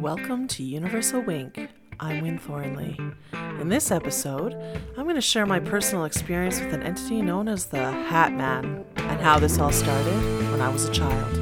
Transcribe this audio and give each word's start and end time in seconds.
Welcome 0.00 0.46
to 0.48 0.62
Universal 0.62 1.22
Wink. 1.22 1.68
I'm 1.98 2.22
Wynn 2.22 2.38
Thornley. 2.38 2.96
In 3.32 3.68
this 3.68 3.90
episode, 3.90 4.54
I'm 4.96 5.02
going 5.02 5.16
to 5.16 5.20
share 5.20 5.44
my 5.44 5.58
personal 5.58 6.04
experience 6.04 6.60
with 6.60 6.72
an 6.72 6.84
entity 6.84 7.20
known 7.20 7.48
as 7.48 7.66
the 7.66 7.90
Hat 7.90 8.32
Man 8.32 8.84
and 8.94 9.20
how 9.20 9.40
this 9.40 9.58
all 9.58 9.72
started 9.72 10.14
when 10.52 10.60
I 10.60 10.68
was 10.68 10.84
a 10.84 10.92
child. 10.92 11.36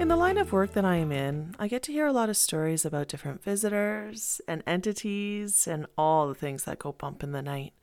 In 0.00 0.08
the 0.08 0.16
line 0.16 0.38
of 0.38 0.52
work 0.52 0.72
that 0.72 0.84
I 0.84 0.96
am 0.96 1.12
in, 1.12 1.54
I 1.56 1.68
get 1.68 1.84
to 1.84 1.92
hear 1.92 2.08
a 2.08 2.12
lot 2.12 2.28
of 2.28 2.36
stories 2.36 2.84
about 2.84 3.06
different 3.06 3.44
visitors 3.44 4.40
and 4.48 4.64
entities 4.66 5.68
and 5.68 5.86
all 5.96 6.26
the 6.26 6.34
things 6.34 6.64
that 6.64 6.80
go 6.80 6.90
bump 6.90 7.22
in 7.22 7.30
the 7.30 7.42
night. 7.42 7.74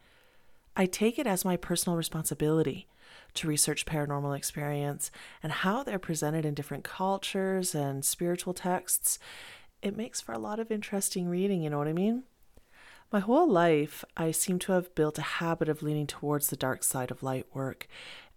I 0.75 0.87
take 0.87 1.17
it 1.17 1.25
as 1.25 1.45
my 1.45 1.55
personal 1.55 1.95
responsibility 1.95 2.89
to 3.35 3.47
research 3.47 3.85
paranormal 3.85 4.35
experience 4.35 5.11
and 5.43 5.51
how 5.51 5.83
they're 5.83 5.99
presented 5.99 6.45
in 6.45 6.53
different 6.53 6.83
cultures 6.83 7.75
and 7.75 8.03
spiritual 8.03 8.53
texts. 8.53 9.19
It 9.81 9.95
makes 9.95 10.21
for 10.21 10.33
a 10.33 10.39
lot 10.39 10.59
of 10.59 10.71
interesting 10.71 11.27
reading, 11.27 11.61
you 11.61 11.69
know 11.69 11.77
what 11.77 11.87
I 11.87 11.93
mean? 11.93 12.23
My 13.11 13.19
whole 13.19 13.49
life, 13.49 14.03
I 14.17 14.31
seem 14.31 14.59
to 14.59 14.71
have 14.71 14.95
built 14.95 15.19
a 15.19 15.21
habit 15.21 15.69
of 15.69 15.83
leaning 15.83 16.07
towards 16.07 16.47
the 16.49 16.55
dark 16.55 16.83
side 16.83 17.11
of 17.11 17.21
light 17.21 17.45
work, 17.53 17.87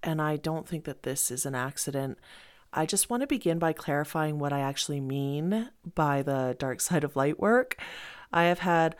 and 0.02 0.20
I 0.20 0.36
don't 0.36 0.68
think 0.68 0.84
that 0.84 1.02
this 1.02 1.30
is 1.30 1.46
an 1.46 1.54
accident. 1.54 2.18
I 2.72 2.84
just 2.84 3.08
want 3.08 3.22
to 3.22 3.26
begin 3.26 3.58
by 3.58 3.72
clarifying 3.72 4.38
what 4.38 4.52
I 4.52 4.60
actually 4.60 5.00
mean 5.00 5.70
by 5.94 6.22
the 6.22 6.54
dark 6.58 6.80
side 6.80 7.02
of 7.02 7.16
light 7.16 7.40
work. 7.40 7.80
I 8.32 8.44
have 8.44 8.58
had 8.58 8.94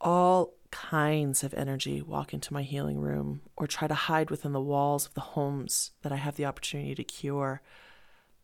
all 0.00 0.54
kinds 0.70 1.42
of 1.42 1.54
energy 1.54 2.02
walk 2.02 2.32
into 2.32 2.52
my 2.52 2.62
healing 2.62 2.98
room 2.98 3.42
or 3.56 3.66
try 3.66 3.88
to 3.88 3.94
hide 3.94 4.30
within 4.30 4.52
the 4.52 4.60
walls 4.60 5.06
of 5.06 5.14
the 5.14 5.20
homes 5.20 5.92
that 6.02 6.12
I 6.12 6.16
have 6.16 6.36
the 6.36 6.46
opportunity 6.46 6.94
to 6.94 7.04
cure. 7.04 7.62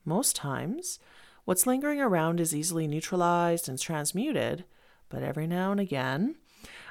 Most 0.05 0.37
times, 0.37 0.99
what's 1.45 1.67
lingering 1.67 2.01
around 2.01 2.41
is 2.41 2.55
easily 2.55 2.87
neutralized 2.87 3.69
and 3.69 3.79
transmuted, 3.79 4.65
but 5.09 5.23
every 5.23 5.47
now 5.47 5.71
and 5.71 5.81
again, 5.81 6.37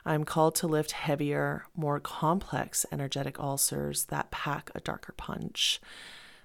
I'm 0.06 0.24
called 0.24 0.56
to 0.56 0.68
lift 0.68 0.92
heavier, 0.92 1.66
more 1.76 2.00
complex 2.00 2.86
energetic 2.92 3.40
ulcers 3.40 4.06
that 4.06 4.32
pack 4.32 4.70
a 4.76 4.80
darker 4.80 5.14
punch. 5.14 5.80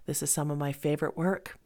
This 0.07 0.23
is 0.23 0.31
some 0.31 0.51
of 0.51 0.57
my 0.57 0.73
favorite 0.73 1.17
work, 1.17 1.59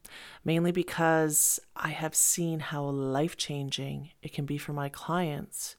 mainly 0.45 0.73
because 0.73 1.61
I 1.77 1.91
have 1.91 2.15
seen 2.15 2.59
how 2.59 2.83
life 2.85 3.37
changing 3.37 4.11
it 4.23 4.33
can 4.33 4.47
be 4.47 4.59
for 4.59 4.73
my 4.73 4.89
clients 4.89 5.77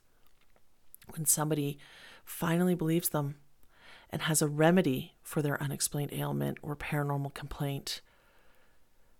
when 1.09 1.26
somebody 1.26 1.78
finally 2.26 2.76
believes 2.76 3.09
them 3.09 3.36
and 4.09 4.23
has 4.23 4.42
a 4.42 4.48
remedy 4.48 5.14
for 5.22 5.42
their 5.42 5.62
unexplained 5.62 6.14
ailment 6.14 6.58
or 6.62 6.76
paranormal 6.76 7.34
complaint. 7.34 8.02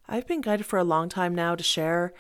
I've 0.08 0.28
been 0.28 0.42
guided 0.42 0.66
for 0.66 0.78
a 0.78 0.84
long 0.84 1.10
time 1.10 1.34
now 1.34 1.56
to 1.56 1.64
share 1.64 2.14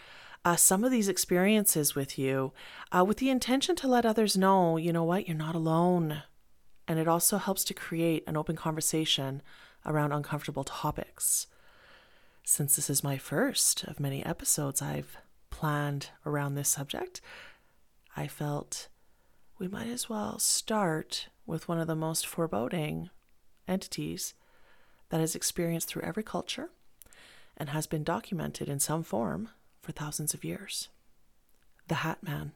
uh, 0.45 0.55
some 0.55 0.83
of 0.83 0.92
these 0.92 1.08
experiences 1.08 1.95
with 1.95 2.17
you 2.17 2.52
uh, 2.92 3.03
with 3.05 3.17
the 3.17 3.30
intention 3.30 3.75
to 3.78 3.88
let 3.88 4.05
others 4.05 4.38
know, 4.38 4.78
you 4.78 4.92
know 4.92 5.03
what, 5.03 5.28
you're 5.28 5.38
not 5.38 5.55
alone. 5.55 6.23
And 6.88 7.00
it 7.00 7.08
also 7.08 7.38
helps 7.38 7.64
to 7.66 7.73
create 7.73 8.23
an 8.27 8.36
open 8.36 8.55
conversation 8.55 9.42
around 9.86 10.11
uncomfortable 10.11 10.64
topics. 10.64 11.48
Since 12.44 12.75
this 12.75 12.89
is 12.89 13.03
my 13.03 13.17
first 13.17 13.86
of 13.86 14.00
many 14.00 14.25
episodes 14.25 14.81
I've 14.81 15.17
planned 15.50 16.09
around 16.25 16.55
this 16.55 16.70
subject, 16.70 17.22
I 18.17 18.27
felt 18.27 18.89
we 19.64 19.69
might 19.69 19.88
as 19.88 20.09
well 20.09 20.38
start 20.39 21.30
with 21.45 21.69
one 21.69 21.80
of 21.80 21.88
the 21.88 21.95
most 21.95 22.28
foreboding 22.28 23.09
entities 23.66 24.33
that 25.08 25.22
is 25.22 25.36
experienced 25.36 25.88
through 25.88 26.02
every 26.02 26.22
culture 26.22 26.70
and 27.55 27.70
has 27.70 27.88
been 27.88 28.03
documented 28.03 28.67
in 28.67 28.78
some 28.78 29.03
form 29.03 29.47
for 29.81 29.94
thousands 29.94 30.33
of 30.33 30.44
years 30.44 30.89
the 31.87 31.95
Hat 31.95 32.21
Man. 32.21 32.52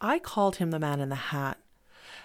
I 0.00 0.18
called 0.18 0.56
him 0.56 0.70
the 0.70 0.78
man 0.78 0.98
in 0.98 1.10
the 1.10 1.14
hat, 1.14 1.58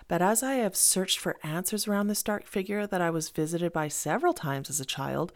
but 0.07 0.21
as 0.21 0.41
I 0.41 0.53
have 0.53 0.77
searched 0.77 1.19
for 1.19 1.35
answers 1.43 1.89
around 1.89 2.07
this 2.07 2.23
dark 2.23 2.47
figure 2.47 2.87
that 2.87 3.01
I 3.01 3.09
was 3.09 3.31
visited 3.31 3.73
by 3.73 3.89
several 3.89 4.33
times 4.33 4.69
as 4.69 4.79
a 4.79 4.85
child, 4.85 5.33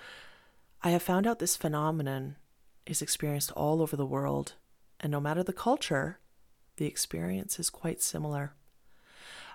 I 0.82 0.92
have 0.92 1.04
found 1.04 1.28
out 1.28 1.40
this 1.40 1.58
phenomenon 1.58 2.38
is 2.86 3.02
experienced 3.02 3.52
all 3.52 3.82
over 3.82 3.98
the 3.98 4.06
world, 4.06 4.54
and 5.02 5.12
no 5.12 5.20
matter 5.20 5.44
the 5.44 5.52
culture, 5.52 6.20
the 6.78 6.86
experience 6.86 7.60
is 7.60 7.70
quite 7.70 8.02
similar. 8.02 8.54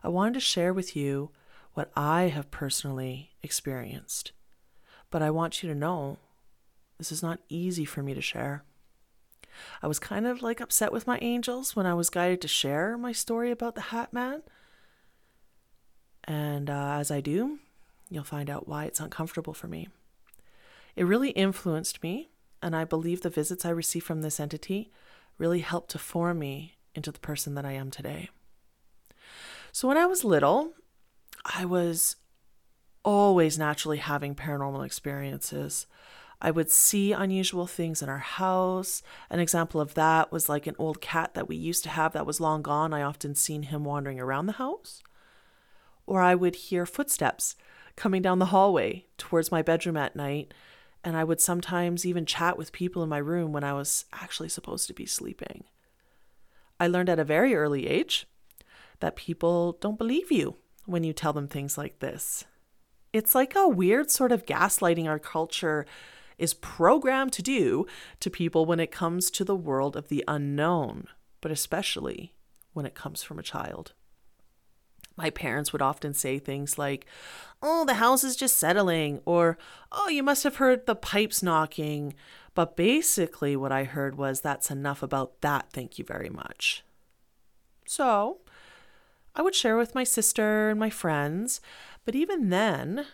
I 0.03 0.09
wanted 0.09 0.35
to 0.35 0.41
share 0.41 0.73
with 0.73 0.95
you 0.95 1.31
what 1.75 1.91
I 1.97 2.25
have 2.25 2.51
personally 2.51 3.31
experienced, 3.43 4.33
but 5.11 5.23
I 5.23 5.31
want 5.31 5.63
you 5.63 5.69
to 5.69 5.75
know 5.75 6.19
this 6.99 7.13
is 7.13 7.23
not 7.23 7.41
easy 7.49 7.85
for 7.85 8.03
me 8.03 8.15
to 8.15 8.21
share. 8.21 8.65
I 9.83 9.87
was 9.87 9.99
kind 9.99 10.27
of 10.27 10.43
like 10.43 10.61
upset 10.61 10.93
with 10.93 11.07
my 11.07 11.19
angels 11.21 11.75
when 11.75 11.87
I 11.87 11.95
was 11.95 12.11
guided 12.11 12.41
to 12.43 12.49
share 12.49 12.97
my 12.97 13.13
story 13.13 13.51
about 13.51 13.75
the 13.75 13.81
Hat 13.81 14.13
Man. 14.13 14.43
And 16.25 16.69
uh, 16.71 16.97
as 16.99 17.11
I 17.11 17.21
do, 17.21 17.59
you'll 18.09 18.25
find 18.25 18.51
out 18.51 18.69
why 18.69 18.85
it's 18.85 19.01
uncomfortable 19.01 19.55
for 19.55 19.67
me. 19.67 19.89
It 20.95 21.05
really 21.05 21.31
influenced 21.31 22.03
me, 22.03 22.31
and 22.63 22.75
I 22.75 22.85
believe 22.85 23.23
the 23.23 23.31
visits 23.31 23.65
I 23.65 23.71
received 23.71 24.07
from 24.07 24.23
this 24.23 24.41
entity 24.41 24.91
really 25.39 25.61
helped 25.61 25.91
to 25.93 25.99
form 25.99 26.41
me 26.41 26.75
into 26.95 27.13
the 27.13 27.19
person 27.19 27.55
that 27.55 27.65
I 27.65 27.73
am 27.73 27.91
today. 27.91 28.31
So 29.73 29.89
when 29.89 29.97
I 29.97 30.07
was 30.07 30.25
little, 30.25 30.73
I 31.45 31.65
was 31.65 32.17
always 33.05 33.59
naturally 33.59 33.99
having 33.99 34.35
paranormal 34.35 34.85
experiences. 34.85 35.87
I 36.41 36.51
would 36.51 36.71
see 36.71 37.13
unusual 37.13 37.67
things 37.67 38.03
in 38.03 38.09
our 38.09 38.19
house. 38.19 39.03
An 39.29 39.41
example 39.41 39.81
of 39.81 39.95
that 39.95 40.31
was 40.31 40.49
like 40.49 40.67
an 40.67 40.77
old 40.79 41.01
cat 41.01 41.35
that 41.35 41.49
we 41.49 41.57
used 41.57 41.83
to 41.85 41.91
have 41.91 42.13
that 42.13 42.27
was 42.27 42.41
long 42.41 42.63
gone. 42.63 42.95
I 42.95 43.03
often 43.03 43.35
seen 43.35 43.65
him 43.65 43.85
wandering 43.85 44.21
around 44.21 44.47
the 44.47 44.53
house. 44.53 45.03
Or 46.07 46.23
I 46.23 46.35
would 46.35 46.55
hear 46.55 46.87
footsteps 46.87 47.57
coming 47.97 48.23
down 48.23 48.39
the 48.39 48.47
hallway 48.47 49.07
towards 49.17 49.51
my 49.51 49.61
bedroom 49.63 49.97
at 49.97 50.15
night, 50.15 50.55
and 51.03 51.17
I 51.17 51.25
would 51.25 51.41
sometimes 51.41 52.07
even 52.07 52.25
chat 52.25 52.57
with 52.57 52.73
people 52.73 53.03
in 53.03 53.09
my 53.09 53.19
room 53.19 53.53
when 53.53 53.65
I 53.65 53.73
was 53.73 54.05
actually 54.13 54.49
supposed 54.49 54.87
to 54.87 54.95
be 54.95 55.05
sleeping. 55.05 55.65
I 56.81 56.87
learned 56.87 57.09
at 57.09 57.19
a 57.19 57.25
very 57.25 57.55
early 57.55 57.87
age 57.87 58.27
that 59.01 59.17
people 59.17 59.79
don't 59.81 59.99
believe 59.99 60.31
you 60.31 60.57
when 60.87 61.05
you 61.05 61.13
tell 61.13 61.33
them 61.33 61.49
things 61.49 61.77
like 61.77 61.99
this. 61.99 62.45
It's 63.13 63.35
like 63.35 63.55
a 63.55 63.69
weird 63.69 64.11
sort 64.11 64.33
of 64.33 64.47
gaslighting 64.47 65.07
our 65.07 65.19
culture 65.19 65.87
is 66.37 66.55
programmed 66.55 67.33
to 67.33 67.43
do 67.43 67.87
to 68.21 68.31
people 68.31 68.65
when 68.65 68.81
it 68.81 68.93
comes 68.93 69.31
to 69.31 69.45
the 69.45 69.57
world 69.57 69.97
of 69.97 70.09
the 70.09 70.25
unknown, 70.29 71.07
but 71.41 71.51
especially 71.51 72.35
when 72.73 72.87
it 72.87 72.95
comes 72.95 73.23
from 73.23 73.39
a 73.39 73.43
child. 73.43 73.93
My 75.17 75.31
parents 75.31 75.73
would 75.73 75.83
often 75.83 76.15
say 76.15 76.39
things 76.39 76.79
like, 76.79 77.05
Oh, 77.61 77.85
the 77.85 77.95
house 77.95 78.23
is 78.23 78.37
just 78.37 78.57
settling, 78.57 79.21
or 79.25 79.59
Oh, 79.91 80.09
you 80.09 80.23
must 80.23 80.45
have 80.45 80.57
heard 80.57 80.87
the 80.87 80.95
pipes 80.95 81.43
knocking, 81.43 82.15
but 82.59 82.75
basically, 82.75 83.55
what 83.55 83.71
I 83.71 83.85
heard 83.85 84.19
was 84.19 84.41
that's 84.41 84.69
enough 84.69 85.01
about 85.01 85.43
that, 85.43 85.71
thank 85.73 85.97
you 85.97 86.05
very 86.05 86.29
much. 86.29 86.83
So, 87.87 88.39
I 89.33 89.43
would 89.43 89.55
share 89.55 89.77
with 89.77 89.95
my 89.95 90.03
sister 90.03 90.69
and 90.71 90.81
my 90.81 90.91
friends, 90.91 91.61
but 92.05 92.17
even 92.17 92.49
then, 92.51 93.07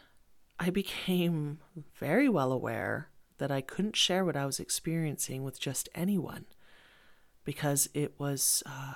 I 0.59 0.71
became 0.71 1.59
very 1.95 2.27
well 2.27 2.53
aware 2.53 3.11
that 3.37 3.51
I 3.51 3.61
couldn't 3.61 3.97
share 3.97 4.25
what 4.25 4.35
I 4.35 4.47
was 4.47 4.59
experiencing 4.59 5.45
with 5.45 5.61
just 5.61 5.91
anyone 5.95 6.47
because 7.45 7.91
it 7.93 8.15
was 8.19 8.63
uh, 8.65 8.95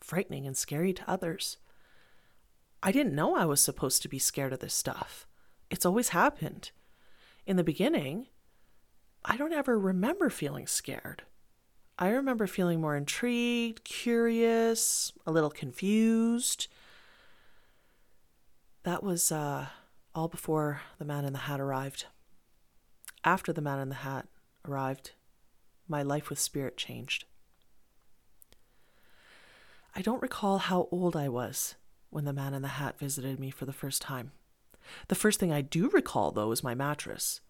frightening 0.00 0.46
and 0.46 0.56
scary 0.56 0.92
to 0.92 1.10
others. 1.10 1.56
I 2.80 2.92
didn't 2.92 3.16
know 3.16 3.34
I 3.34 3.44
was 3.44 3.60
supposed 3.60 4.02
to 4.02 4.08
be 4.08 4.20
scared 4.20 4.52
of 4.52 4.60
this 4.60 4.72
stuff. 4.72 5.26
It's 5.68 5.84
always 5.84 6.10
happened. 6.10 6.70
In 7.44 7.56
the 7.56 7.64
beginning, 7.64 8.28
I 9.24 9.36
don't 9.36 9.52
ever 9.52 9.78
remember 9.78 10.30
feeling 10.30 10.66
scared. 10.66 11.22
I 11.98 12.08
remember 12.08 12.46
feeling 12.46 12.80
more 12.80 12.96
intrigued, 12.96 13.84
curious, 13.84 15.12
a 15.26 15.32
little 15.32 15.50
confused. 15.50 16.68
That 18.84 19.02
was 19.02 19.30
uh, 19.30 19.66
all 20.14 20.28
before 20.28 20.80
the 20.98 21.04
man 21.04 21.26
in 21.26 21.34
the 21.34 21.40
hat 21.40 21.60
arrived. 21.60 22.06
After 23.22 23.52
the 23.52 23.60
man 23.60 23.78
in 23.78 23.90
the 23.90 23.96
hat 23.96 24.26
arrived, 24.66 25.12
my 25.86 26.02
life 26.02 26.30
with 26.30 26.38
spirit 26.38 26.78
changed. 26.78 27.26
I 29.94 30.00
don't 30.00 30.22
recall 30.22 30.58
how 30.58 30.88
old 30.90 31.16
I 31.16 31.28
was 31.28 31.74
when 32.08 32.24
the 32.24 32.32
man 32.32 32.54
in 32.54 32.62
the 32.62 32.68
hat 32.68 32.98
visited 32.98 33.38
me 33.38 33.50
for 33.50 33.66
the 33.66 33.72
first 33.72 34.00
time. 34.00 34.32
The 35.08 35.14
first 35.14 35.38
thing 35.38 35.52
I 35.52 35.60
do 35.60 35.90
recall, 35.90 36.30
though, 36.30 36.52
is 36.52 36.64
my 36.64 36.74
mattress. 36.74 37.40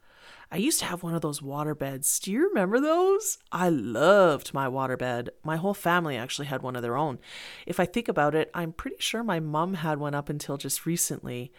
I 0.51 0.57
used 0.57 0.79
to 0.81 0.85
have 0.87 1.03
one 1.03 1.15
of 1.15 1.21
those 1.23 1.41
water 1.43 1.75
beds. 1.75 2.19
Do 2.19 2.33
you 2.33 2.49
remember 2.49 2.81
those? 2.81 3.39
I 3.53 3.69
loved 3.69 4.53
my 4.53 4.69
water 4.69 4.97
bed. 4.97 5.31
My 5.45 5.57
whole 5.57 5.75
family 5.75 6.17
actually 6.17 6.47
had 6.47 6.63
one 6.63 6.77
of 6.77 6.83
their 6.83 6.97
own. 6.97 7.19
If 7.67 7.79
I 7.81 7.87
think 7.87 8.09
about 8.09 8.35
it, 8.35 8.51
I'm 8.55 8.73
pretty 8.73 8.97
sure 8.99 9.23
my 9.23 9.41
mom 9.41 9.75
had 9.75 9.99
one 9.99 10.15
up 10.15 10.29
until 10.29 10.57
just 10.57 10.87
recently. 10.87 11.53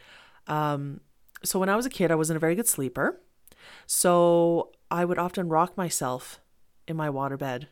Um, 0.47 1.01
So 1.43 1.57
when 1.59 1.69
I 1.69 1.75
was 1.75 1.85
a 1.85 1.89
kid, 1.89 2.11
I 2.11 2.15
wasn't 2.15 2.37
a 2.37 2.39
very 2.39 2.55
good 2.55 2.67
sleeper. 2.67 3.19
So 3.87 4.71
I 4.89 5.05
would 5.05 5.17
often 5.17 5.49
rock 5.49 5.77
myself 5.77 6.39
in 6.87 6.95
my 6.97 7.09
waterbed 7.09 7.67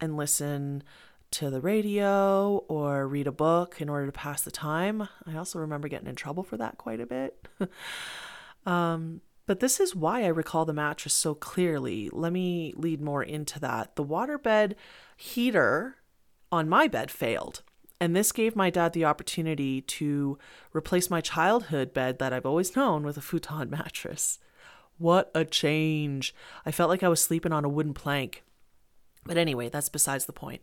and 0.00 0.16
listen 0.16 0.82
to 1.30 1.50
the 1.50 1.60
radio 1.60 2.58
or 2.68 3.08
read 3.08 3.26
a 3.26 3.32
book 3.32 3.80
in 3.80 3.88
order 3.88 4.06
to 4.06 4.12
pass 4.12 4.42
the 4.42 4.50
time. 4.50 5.08
I 5.26 5.36
also 5.36 5.58
remember 5.58 5.88
getting 5.88 6.08
in 6.08 6.14
trouble 6.16 6.42
for 6.42 6.56
that 6.58 6.78
quite 6.78 7.00
a 7.00 7.06
bit. 7.06 7.48
um, 8.66 9.20
but 9.46 9.60
this 9.60 9.78
is 9.78 9.94
why 9.94 10.22
I 10.22 10.28
recall 10.28 10.64
the 10.64 10.72
mattress 10.72 11.12
so 11.12 11.34
clearly. 11.34 12.08
Let 12.12 12.32
me 12.32 12.72
lead 12.76 13.00
more 13.00 13.22
into 13.22 13.60
that. 13.60 13.96
The 13.96 14.04
waterbed 14.04 14.74
heater 15.16 15.96
on 16.50 16.68
my 16.68 16.88
bed 16.88 17.10
failed. 17.10 17.62
And 18.00 18.14
this 18.14 18.32
gave 18.32 18.56
my 18.56 18.70
dad 18.70 18.92
the 18.92 19.04
opportunity 19.04 19.80
to 19.82 20.38
replace 20.72 21.10
my 21.10 21.20
childhood 21.20 21.94
bed 21.94 22.18
that 22.18 22.32
I've 22.32 22.46
always 22.46 22.74
known 22.74 23.04
with 23.04 23.16
a 23.16 23.22
futon 23.22 23.70
mattress. 23.70 24.38
What 24.98 25.30
a 25.34 25.44
change! 25.44 26.34
I 26.64 26.70
felt 26.70 26.90
like 26.90 27.02
I 27.02 27.08
was 27.08 27.20
sleeping 27.20 27.52
on 27.52 27.64
a 27.64 27.68
wooden 27.68 27.94
plank. 27.94 28.44
But 29.24 29.36
anyway, 29.36 29.68
that's 29.68 29.88
besides 29.88 30.26
the 30.26 30.32
point. 30.32 30.62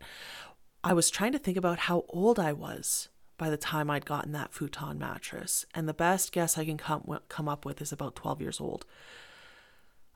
I 0.84 0.92
was 0.92 1.10
trying 1.10 1.32
to 1.32 1.38
think 1.38 1.56
about 1.56 1.80
how 1.80 2.04
old 2.08 2.38
I 2.38 2.52
was 2.52 3.08
by 3.42 3.50
the 3.50 3.56
time 3.56 3.90
I'd 3.90 4.06
gotten 4.06 4.30
that 4.30 4.52
futon 4.52 5.00
mattress, 5.00 5.66
and 5.74 5.88
the 5.88 5.92
best 5.92 6.30
guess 6.30 6.56
I 6.56 6.64
can 6.64 6.76
come, 6.78 7.18
come 7.28 7.48
up 7.48 7.64
with 7.64 7.82
is 7.82 7.90
about 7.90 8.14
12 8.14 8.40
years 8.40 8.60
old. 8.60 8.86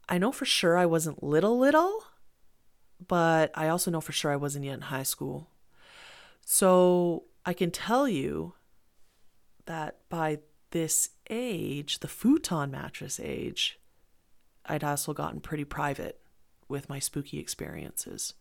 I 0.08 0.16
know 0.16 0.30
for 0.30 0.44
sure 0.44 0.78
I 0.78 0.86
wasn't 0.86 1.24
little, 1.24 1.58
little, 1.58 2.04
but 3.04 3.50
I 3.52 3.66
also 3.66 3.90
know 3.90 4.00
for 4.00 4.12
sure 4.12 4.30
I 4.30 4.36
wasn't 4.36 4.64
yet 4.64 4.74
in 4.74 4.80
high 4.82 5.02
school. 5.02 5.50
So 6.44 7.24
I 7.44 7.52
can 7.52 7.72
tell 7.72 8.08
you 8.08 8.54
that 9.64 9.96
by 10.08 10.38
this 10.70 11.10
age, 11.28 11.98
the 11.98 12.06
futon 12.06 12.70
mattress 12.70 13.18
age, 13.18 13.80
I'd 14.66 14.84
also 14.84 15.12
gotten 15.12 15.40
pretty 15.40 15.64
private 15.64 16.20
with 16.68 16.88
my 16.88 17.00
spooky 17.00 17.40
experiences. 17.40 18.34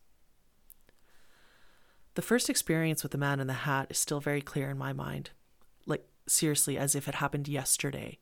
The 2.15 2.21
first 2.21 2.49
experience 2.49 3.03
with 3.03 3.11
the 3.11 3.17
man 3.17 3.41
in 3.41 3.47
the 3.47 3.53
hat 3.53 3.87
is 3.89 3.97
still 3.97 4.21
very 4.21 4.41
clear 4.41 4.69
in 4.69 4.77
my 4.77 4.93
mind, 4.93 5.31
like 5.85 6.07
seriously, 6.27 6.77
as 6.77 6.95
if 6.95 7.09
it 7.09 7.15
happened 7.15 7.49
yesterday. 7.49 8.19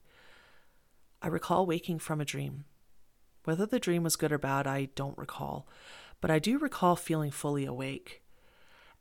I 1.22 1.28
recall 1.28 1.68
waking 1.68 2.00
from 2.00 2.20
a 2.20 2.26
dream. 2.26 2.66
Whether 3.44 3.68
the 3.68 3.80
dream 3.80 4.04
was 4.04 4.16
good 4.16 4.32
or 4.32 4.40
bad, 4.40 4.66
I 4.66 4.90
don't 4.96 5.18
recall, 5.18 5.68
but 6.22 6.32
I 6.32 6.40
do 6.40 6.58
recall 6.58 6.96
feeling 6.96 7.30
fully 7.30 7.66
awake. 7.66 8.24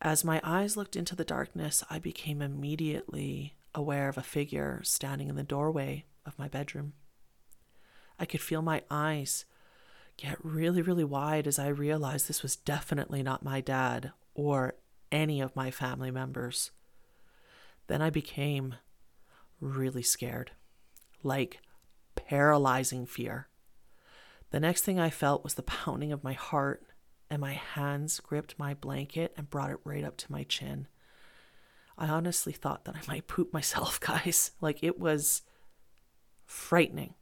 As 0.03 0.25
my 0.25 0.43
eyes 0.45 0.77
looked 0.77 0.95
into 0.95 1.17
the 1.17 1.25
darkness, 1.25 1.83
I 1.89 1.99
became 1.99 2.43
immediately 2.43 3.55
aware 3.75 4.11
of 4.11 4.19
a 4.19 4.23
figure 4.23 4.81
standing 4.85 5.31
in 5.31 5.37
the 5.37 5.43
doorway 5.43 6.05
of 6.27 6.39
my 6.39 6.49
bedroom. 6.49 6.93
I 8.19 8.27
could 8.27 8.43
feel 8.43 8.61
my 8.61 8.83
eyes 8.91 9.47
get 10.19 10.45
really, 10.45 10.83
really 10.83 11.05
wide 11.05 11.47
as 11.47 11.59
I 11.59 11.69
realized 11.69 12.29
this 12.29 12.43
was 12.43 12.57
definitely 12.57 13.23
not 13.23 13.43
my 13.43 13.63
dad 13.63 14.13
or 14.35 14.75
any 15.13 15.41
of 15.41 15.55
my 15.55 15.71
family 15.71 16.11
members. 16.11 16.73
Then 17.87 18.03
I 18.03 18.11
became 18.11 18.77
really 19.61 20.03
scared, 20.03 20.53
like 21.23 21.61
paralyzing 22.17 23.07
fear. 23.07 23.49
The 24.51 24.61
next 24.61 24.83
thing 24.83 24.99
I 24.99 25.11
felt 25.11 25.45
was 25.45 25.55
the 25.55 25.63
pounding 25.63 26.13
of 26.13 26.25
my 26.25 26.33
heart, 26.33 26.85
and 27.31 27.41
my 27.41 27.53
hands 27.53 28.21
gripped 28.21 28.59
my 28.59 28.75
blanket 28.75 29.33
and 29.37 29.49
brought 29.49 29.71
it 29.71 29.79
right 29.85 30.05
up 30.05 30.17
to 30.19 30.33
my 30.33 30.43
chin. 30.43 30.89
I 31.97 32.09
honestly 32.09 32.53
thought 32.53 32.85
that 32.85 32.97
I 32.97 33.01
might 33.09 33.29
poop 33.29 33.53
myself, 33.53 34.01
guys. 34.01 34.51
Like 34.61 34.83
it 34.83 34.99
was 34.99 35.43
frightening. 36.45 37.15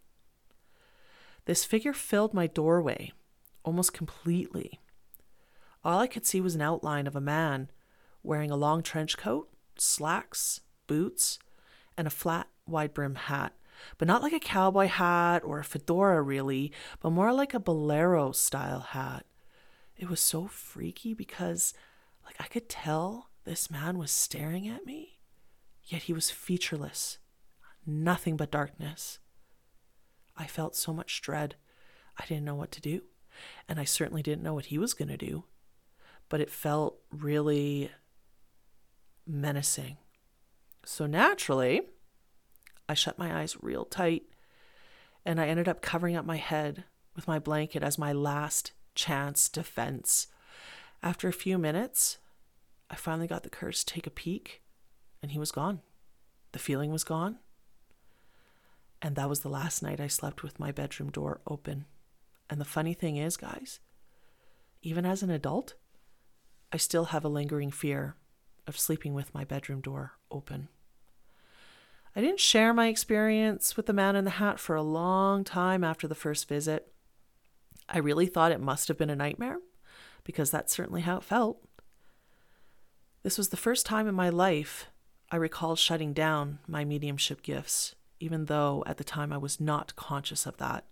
This 1.45 1.65
figure 1.65 1.93
filled 1.93 2.35
my 2.35 2.47
doorway 2.47 3.13
almost 3.65 3.93
completely. 3.93 4.81
All 5.85 5.99
I 5.99 6.07
could 6.07 6.27
see 6.27 6.41
was 6.41 6.55
an 6.55 6.63
outline 6.63 7.07
of 7.07 7.17
a 7.17 7.21
man 7.21 7.71
wearing 8.23 8.51
a 8.51 8.57
long 8.57 8.83
trench 8.83 9.17
coat, 9.17 9.49
slacks, 9.77 10.61
boots, 10.87 11.39
and 11.97 12.07
a 12.07 12.11
flat, 12.11 12.49
wide 12.67 12.95
brim 12.95 13.15
hat. 13.15 13.53
But 13.99 14.09
not 14.09 14.23
like 14.23 14.33
a 14.33 14.41
cowboy 14.41 14.87
hat 14.87 15.43
or 15.45 15.59
a 15.59 15.65
fedora, 15.65 16.21
really, 16.23 16.73
but 17.01 17.11
more 17.11 17.33
like 17.33 17.55
a 17.55 17.61
bolero 17.61 18.33
style 18.33 18.81
hat. 18.81 19.25
It 19.97 20.09
was 20.09 20.21
so 20.21 20.47
freaky 20.47 21.15
because, 21.15 21.75
like, 22.25 22.37
I 22.39 22.45
could 22.45 22.69
tell 22.69 23.31
this 23.45 23.71
man 23.71 23.99
was 23.99 24.11
staring 24.11 24.69
at 24.69 24.85
me, 24.85 25.19
yet 25.85 26.03
he 26.03 26.13
was 26.13 26.31
featureless, 26.31 27.19
nothing 27.87 28.37
but 28.37 28.51
darkness. 28.51 29.19
I 30.37 30.47
felt 30.47 30.77
so 30.77 30.93
much 30.93 31.21
dread. 31.21 31.57
I 32.19 32.27
didn't 32.27 32.45
know 32.45 32.55
what 32.55 32.73
to 32.73 32.81
do, 32.81 33.03
and 33.69 33.81
I 33.81 33.85
certainly 33.85 34.23
didn't 34.23 34.43
know 34.43 34.55
what 34.55 34.67
he 34.67 34.79
was 34.79 34.95
going 34.95 35.09
to 35.09 35.17
do. 35.17 35.45
But 36.29 36.41
it 36.41 36.51
felt 36.51 36.99
really 37.11 37.91
menacing. 39.31 39.97
So 40.85 41.07
naturally, 41.07 41.83
I 42.89 42.95
shut 42.95 43.19
my 43.19 43.41
eyes 43.41 43.57
real 43.61 43.85
tight 43.85 44.25
and 45.25 45.41
I 45.41 45.47
ended 45.47 45.69
up 45.69 45.83
covering 45.83 46.17
up 46.17 46.25
my 46.25 46.37
head 46.37 46.85
with 47.15 47.29
my 47.29 47.39
blanket 47.39 47.83
as 47.83 47.99
my 47.99 48.13
last 48.13 48.73
chance 48.95 49.49
defense. 49.49 50.27
After 51.03 51.29
a 51.29 51.33
few 51.33 51.59
minutes, 51.59 52.19
I 52.91 52.97
finally 52.97 53.27
got 53.27 53.43
the 53.43 53.51
curse 53.51 53.85
to 53.85 53.95
take 53.95 54.07
a 54.07 54.11
peek 54.11 54.63
and 55.23 55.31
he 55.31 55.39
was 55.39 55.53
gone. 55.53 55.81
The 56.53 56.59
feeling 56.59 56.91
was 56.91 57.05
gone. 57.05 57.39
And 59.03 59.17
that 59.17 59.29
was 59.29 59.41
the 59.41 59.49
last 59.49 59.83
night 59.83 60.01
I 60.01 60.09
slept 60.09 60.43
with 60.43 60.59
my 60.61 60.73
bedroom 60.73 61.11
door 61.11 61.41
open. 61.47 61.87
And 62.51 62.61
the 62.61 62.67
funny 62.67 62.93
thing 62.93 63.17
is, 63.17 63.37
guys, 63.37 63.81
even 64.83 65.07
as 65.07 65.23
an 65.23 65.31
adult, 65.31 65.75
I 66.73 66.77
still 66.77 67.07
have 67.07 67.25
a 67.25 67.29
lingering 67.29 67.71
fear 67.71 68.17
of 68.67 68.79
sleeping 68.79 69.15
with 69.15 69.35
my 69.35 69.45
bedroom 69.45 69.81
door 69.81 70.13
open. 70.31 70.69
I 72.15 72.21
didn't 72.21 72.41
share 72.41 72.75
my 72.75 72.89
experience 72.89 73.77
with 73.77 73.87
the 73.87 73.93
man 73.93 74.17
in 74.17 74.25
the 74.25 74.31
hat 74.31 74.59
for 74.59 74.75
a 74.75 74.83
long 74.83 75.45
time 75.45 75.85
after 75.85 76.09
the 76.09 76.15
first 76.15 76.49
visit. 76.49 76.93
I 77.89 77.99
really 77.99 78.27
thought 78.27 78.53
it 78.53 78.61
must 78.61 78.89
have 78.89 78.99
been 78.99 79.11
a 79.11 79.17
nightmare, 79.17 79.59
because 80.25 80.51
that's 80.51 80.73
certainly 80.73 81.03
how 81.03 81.19
it 81.19 81.25
felt. 81.25 81.59
This 83.23 83.39
was 83.39 83.51
the 83.51 83.57
first 83.57 83.87
time 83.87 84.09
in 84.09 84.15
my 84.15 84.29
life 84.29 84.87
I 85.31 85.37
recall 85.37 85.77
shutting 85.77 86.13
down 86.13 86.59
my 86.67 86.85
mediumship 86.85 87.43
gifts, 87.43 87.95
even 88.19 88.47
though 88.47 88.83
at 88.87 88.97
the 88.97 89.05
time 89.05 89.33
I 89.33 89.39
was 89.39 89.61
not 89.61 89.95
conscious 89.95 90.47
of 90.47 90.57
that. 90.57 90.87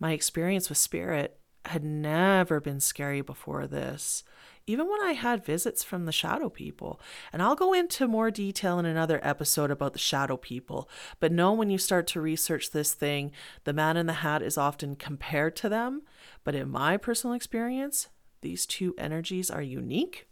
My 0.00 0.12
experience 0.12 0.68
with 0.68 0.78
spirit 0.78 1.37
had 1.66 1.84
never 1.84 2.60
been 2.60 2.80
scary 2.80 3.20
before 3.20 3.66
this 3.66 4.24
even 4.68 4.86
when 4.86 5.00
I 5.02 5.12
had 5.12 5.44
visits 5.44 5.82
from 5.82 6.04
the 6.04 6.12
shadow 6.12 6.50
people. 6.50 7.00
And 7.32 7.42
I'll 7.42 7.56
go 7.56 7.72
into 7.72 8.06
more 8.06 8.30
detail 8.30 8.78
in 8.78 8.84
another 8.84 9.18
episode 9.22 9.70
about 9.70 9.94
the 9.94 9.98
shadow 9.98 10.36
people. 10.36 10.88
But 11.20 11.32
know 11.32 11.54
when 11.54 11.70
you 11.70 11.78
start 11.78 12.06
to 12.08 12.20
research 12.20 12.70
this 12.70 12.92
thing, 12.92 13.32
the 13.64 13.72
man 13.72 13.96
in 13.96 14.06
the 14.06 14.12
hat 14.12 14.42
is 14.42 14.58
often 14.58 14.94
compared 14.94 15.56
to 15.56 15.68
them. 15.68 16.02
But 16.44 16.54
in 16.54 16.68
my 16.68 16.98
personal 16.98 17.34
experience, 17.34 18.08
these 18.42 18.66
two 18.66 18.94
energies 18.98 19.50
are 19.50 19.62
unique 19.62 20.28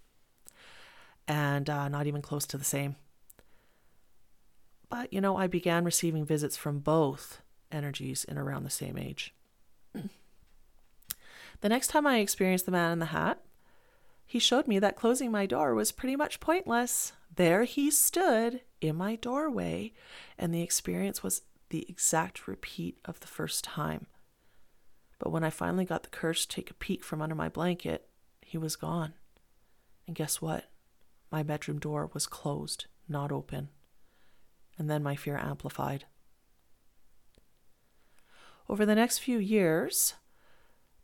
and 1.26 1.68
uh, 1.70 1.88
not 1.88 2.06
even 2.06 2.22
close 2.22 2.46
to 2.48 2.58
the 2.58 2.64
same. 2.64 2.96
But, 4.88 5.12
you 5.12 5.20
know, 5.20 5.36
I 5.36 5.46
began 5.46 5.84
receiving 5.84 6.24
visits 6.24 6.56
from 6.56 6.78
both 6.78 7.40
energies 7.72 8.22
in 8.22 8.38
around 8.38 8.62
the 8.62 8.70
same 8.70 8.96
age. 8.96 9.34
The 11.60 11.68
next 11.68 11.88
time 11.88 12.06
I 12.06 12.18
experienced 12.18 12.66
the 12.66 12.72
man 12.72 12.92
in 12.92 12.98
the 12.98 13.06
hat, 13.06 13.40
he 14.26 14.38
showed 14.38 14.66
me 14.66 14.78
that 14.80 14.96
closing 14.96 15.30
my 15.30 15.46
door 15.46 15.74
was 15.74 15.92
pretty 15.92 16.16
much 16.16 16.40
pointless. 16.40 17.12
There 17.34 17.64
he 17.64 17.90
stood 17.90 18.62
in 18.80 18.96
my 18.96 19.16
doorway, 19.16 19.92
and 20.38 20.52
the 20.52 20.62
experience 20.62 21.22
was 21.22 21.42
the 21.70 21.86
exact 21.88 22.48
repeat 22.48 22.98
of 23.04 23.20
the 23.20 23.26
first 23.26 23.64
time. 23.64 24.06
But 25.18 25.30
when 25.30 25.44
I 25.44 25.50
finally 25.50 25.84
got 25.84 26.02
the 26.02 26.10
courage 26.10 26.46
to 26.46 26.56
take 26.56 26.70
a 26.70 26.74
peek 26.74 27.04
from 27.04 27.22
under 27.22 27.34
my 27.34 27.48
blanket, 27.48 28.08
he 28.40 28.58
was 28.58 28.76
gone. 28.76 29.14
And 30.06 30.14
guess 30.14 30.40
what? 30.42 30.64
My 31.30 31.42
bedroom 31.42 31.78
door 31.78 32.10
was 32.12 32.26
closed, 32.26 32.86
not 33.08 33.32
open. 33.32 33.68
And 34.78 34.90
then 34.90 35.02
my 35.02 35.16
fear 35.16 35.38
amplified. 35.38 36.04
Over 38.68 38.84
the 38.84 38.94
next 38.94 39.18
few 39.18 39.38
years, 39.38 40.14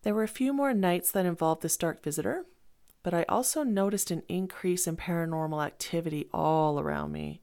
there 0.02 0.14
were 0.14 0.22
a 0.24 0.28
few 0.28 0.52
more 0.52 0.74
nights 0.74 1.10
that 1.12 1.26
involved 1.26 1.62
this 1.62 1.76
dark 1.76 2.02
visitor, 2.02 2.44
but 3.02 3.14
I 3.14 3.24
also 3.28 3.62
noticed 3.62 4.10
an 4.10 4.22
increase 4.28 4.86
in 4.86 4.96
paranormal 4.96 5.64
activity 5.64 6.28
all 6.32 6.80
around 6.80 7.12
me. 7.12 7.40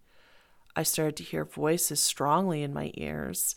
I 0.75 0.83
started 0.83 1.15
to 1.17 1.23
hear 1.23 1.45
voices 1.45 1.99
strongly 1.99 2.61
in 2.61 2.73
my 2.73 2.91
ears, 2.95 3.55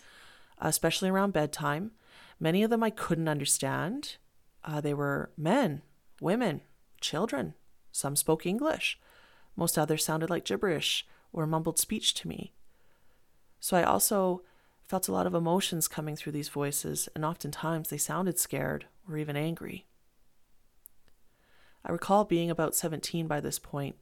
especially 0.58 1.10
around 1.10 1.32
bedtime. 1.32 1.92
Many 2.40 2.62
of 2.62 2.70
them 2.70 2.82
I 2.82 2.90
couldn't 2.90 3.28
understand. 3.28 4.16
Uh, 4.64 4.80
they 4.80 4.94
were 4.94 5.30
men, 5.36 5.82
women, 6.20 6.62
children. 7.00 7.54
Some 7.90 8.16
spoke 8.16 8.46
English. 8.46 8.98
Most 9.56 9.76
others 9.76 10.04
sounded 10.04 10.30
like 10.30 10.44
gibberish 10.44 11.06
or 11.32 11.46
mumbled 11.46 11.78
speech 11.78 12.14
to 12.14 12.28
me. 12.28 12.52
So 13.60 13.76
I 13.76 13.82
also 13.82 14.42
felt 14.82 15.08
a 15.08 15.12
lot 15.12 15.26
of 15.26 15.34
emotions 15.34 15.88
coming 15.88 16.16
through 16.16 16.32
these 16.32 16.48
voices, 16.48 17.08
and 17.14 17.24
oftentimes 17.24 17.88
they 17.88 17.98
sounded 17.98 18.38
scared 18.38 18.86
or 19.08 19.16
even 19.16 19.36
angry. 19.36 19.86
I 21.84 21.90
recall 21.90 22.24
being 22.24 22.50
about 22.50 22.74
17 22.74 23.26
by 23.26 23.40
this 23.40 23.58
point, 23.58 23.96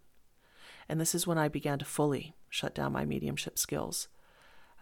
and 0.88 1.00
this 1.00 1.14
is 1.14 1.26
when 1.26 1.38
I 1.38 1.49
began 1.49 1.78
to 1.78 1.85
fully 1.85 2.35
shut 2.49 2.75
down 2.75 2.92
my 2.92 3.04
mediumship 3.04 3.59
skills. 3.59 4.09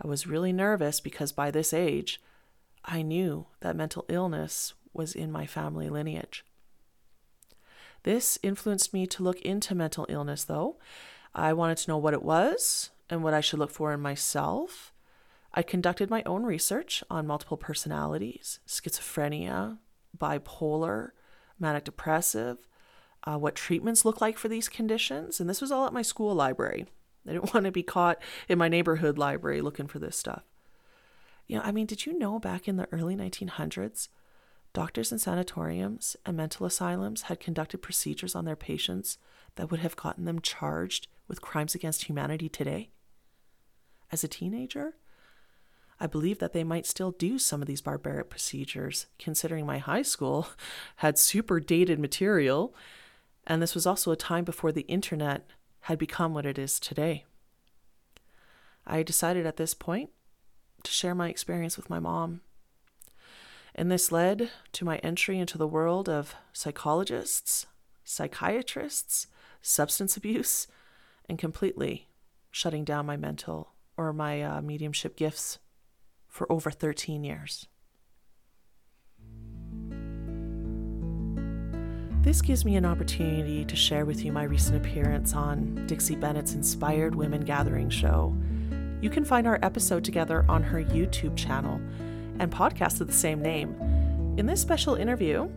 I 0.02 0.06
was 0.06 0.26
really 0.26 0.52
nervous 0.52 1.00
because 1.00 1.32
by 1.32 1.50
this 1.50 1.72
age, 1.72 2.20
I 2.84 3.02
knew 3.02 3.46
that 3.60 3.76
mental 3.76 4.04
illness 4.08 4.74
was 4.92 5.14
in 5.14 5.30
my 5.30 5.46
family 5.46 5.88
lineage. 5.88 6.44
This 8.04 8.38
influenced 8.42 8.94
me 8.94 9.06
to 9.08 9.22
look 9.22 9.40
into 9.42 9.74
mental 9.74 10.06
illness, 10.08 10.44
though. 10.44 10.78
I 11.34 11.52
wanted 11.52 11.78
to 11.78 11.90
know 11.90 11.98
what 11.98 12.14
it 12.14 12.22
was 12.22 12.90
and 13.10 13.22
what 13.22 13.34
I 13.34 13.40
should 13.40 13.58
look 13.58 13.70
for 13.70 13.92
in 13.92 14.00
myself. 14.00 14.92
I 15.52 15.62
conducted 15.62 16.10
my 16.10 16.22
own 16.24 16.44
research 16.44 17.02
on 17.10 17.26
multiple 17.26 17.56
personalities, 17.56 18.60
schizophrenia, 18.66 19.78
bipolar, 20.18 21.10
manic 21.58 21.84
depressive, 21.84 22.58
uh, 23.24 23.36
what 23.36 23.54
treatments 23.54 24.04
look 24.04 24.20
like 24.20 24.38
for 24.38 24.48
these 24.48 24.68
conditions. 24.68 25.40
And 25.40 25.48
this 25.48 25.60
was 25.60 25.72
all 25.72 25.86
at 25.86 25.92
my 25.92 26.02
school 26.02 26.34
library. 26.34 26.86
I 27.26 27.32
didn't 27.32 27.52
want 27.54 27.66
to 27.66 27.72
be 27.72 27.82
caught 27.82 28.18
in 28.48 28.58
my 28.58 28.68
neighborhood 28.68 29.18
library 29.18 29.60
looking 29.60 29.86
for 29.86 29.98
this 29.98 30.16
stuff. 30.16 30.42
You 31.46 31.56
know, 31.56 31.62
I 31.64 31.72
mean, 31.72 31.86
did 31.86 32.04
you 32.06 32.18
know 32.18 32.38
back 32.38 32.68
in 32.68 32.76
the 32.76 32.88
early 32.92 33.16
1900s, 33.16 34.08
doctors 34.74 35.10
in 35.10 35.18
sanatoriums 35.18 36.16
and 36.26 36.36
mental 36.36 36.66
asylums 36.66 37.22
had 37.22 37.40
conducted 37.40 37.78
procedures 37.78 38.34
on 38.34 38.44
their 38.44 38.56
patients 38.56 39.18
that 39.56 39.70
would 39.70 39.80
have 39.80 39.96
gotten 39.96 40.24
them 40.24 40.40
charged 40.40 41.08
with 41.26 41.40
crimes 41.40 41.74
against 41.74 42.04
humanity 42.04 42.48
today? 42.48 42.90
As 44.12 44.22
a 44.22 44.28
teenager, 44.28 44.94
I 46.00 46.06
believe 46.06 46.38
that 46.38 46.52
they 46.52 46.64
might 46.64 46.86
still 46.86 47.10
do 47.10 47.38
some 47.38 47.60
of 47.60 47.66
these 47.66 47.80
barbaric 47.80 48.30
procedures, 48.30 49.06
considering 49.18 49.66
my 49.66 49.78
high 49.78 50.02
school 50.02 50.48
had 50.96 51.18
super 51.18 51.58
dated 51.60 51.98
material, 51.98 52.74
and 53.46 53.60
this 53.60 53.74
was 53.74 53.86
also 53.86 54.12
a 54.12 54.16
time 54.16 54.44
before 54.44 54.72
the 54.72 54.82
internet 54.82 55.46
had 55.82 55.98
become 55.98 56.34
what 56.34 56.46
it 56.46 56.58
is 56.58 56.78
today. 56.78 57.24
I 58.86 59.02
decided 59.02 59.46
at 59.46 59.56
this 59.56 59.74
point 59.74 60.10
to 60.84 60.90
share 60.90 61.14
my 61.14 61.28
experience 61.28 61.76
with 61.76 61.90
my 61.90 61.98
mom. 61.98 62.42
And 63.74 63.90
this 63.90 64.10
led 64.10 64.50
to 64.72 64.84
my 64.84 64.98
entry 64.98 65.38
into 65.38 65.58
the 65.58 65.66
world 65.66 66.08
of 66.08 66.34
psychologists, 66.52 67.66
psychiatrists, 68.04 69.26
substance 69.62 70.16
abuse, 70.16 70.66
and 71.28 71.38
completely 71.38 72.08
shutting 72.50 72.84
down 72.84 73.06
my 73.06 73.16
mental 73.16 73.72
or 73.96 74.12
my 74.12 74.42
uh, 74.42 74.62
mediumship 74.62 75.16
gifts 75.16 75.58
for 76.28 76.50
over 76.52 76.70
13 76.70 77.24
years. 77.24 77.66
This 82.22 82.42
gives 82.42 82.64
me 82.64 82.76
an 82.76 82.84
opportunity 82.84 83.64
to 83.64 83.74
share 83.74 84.04
with 84.04 84.24
you 84.24 84.32
my 84.32 84.42
recent 84.42 84.76
appearance 84.76 85.32
on 85.32 85.86
Dixie 85.86 86.14
Bennett's 86.14 86.52
Inspired 86.52 87.14
Women 87.14 87.40
Gathering 87.40 87.88
show. 87.88 88.36
You 89.00 89.08
can 89.08 89.24
find 89.24 89.46
our 89.46 89.58
episode 89.62 90.04
together 90.04 90.44
on 90.48 90.62
her 90.62 90.84
YouTube 90.84 91.36
channel 91.36 91.80
and 92.38 92.52
podcast 92.52 93.00
of 93.00 93.06
the 93.06 93.12
same 93.12 93.40
name. 93.40 93.74
In 94.36 94.46
this 94.46 94.60
special 94.60 94.96
interview, 94.96 95.48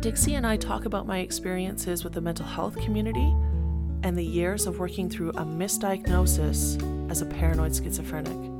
Dixie 0.00 0.34
and 0.34 0.46
I 0.46 0.56
talk 0.56 0.86
about 0.86 1.06
my 1.06 1.18
experiences 1.18 2.04
with 2.04 2.14
the 2.14 2.20
mental 2.20 2.46
health 2.46 2.76
community 2.80 3.34
and 4.02 4.16
the 4.16 4.24
years 4.24 4.66
of 4.66 4.78
working 4.78 5.10
through 5.10 5.30
a 5.30 5.44
misdiagnosis 5.44 7.10
as 7.10 7.22
a 7.22 7.26
paranoid 7.26 7.74
schizophrenic. 7.74 8.55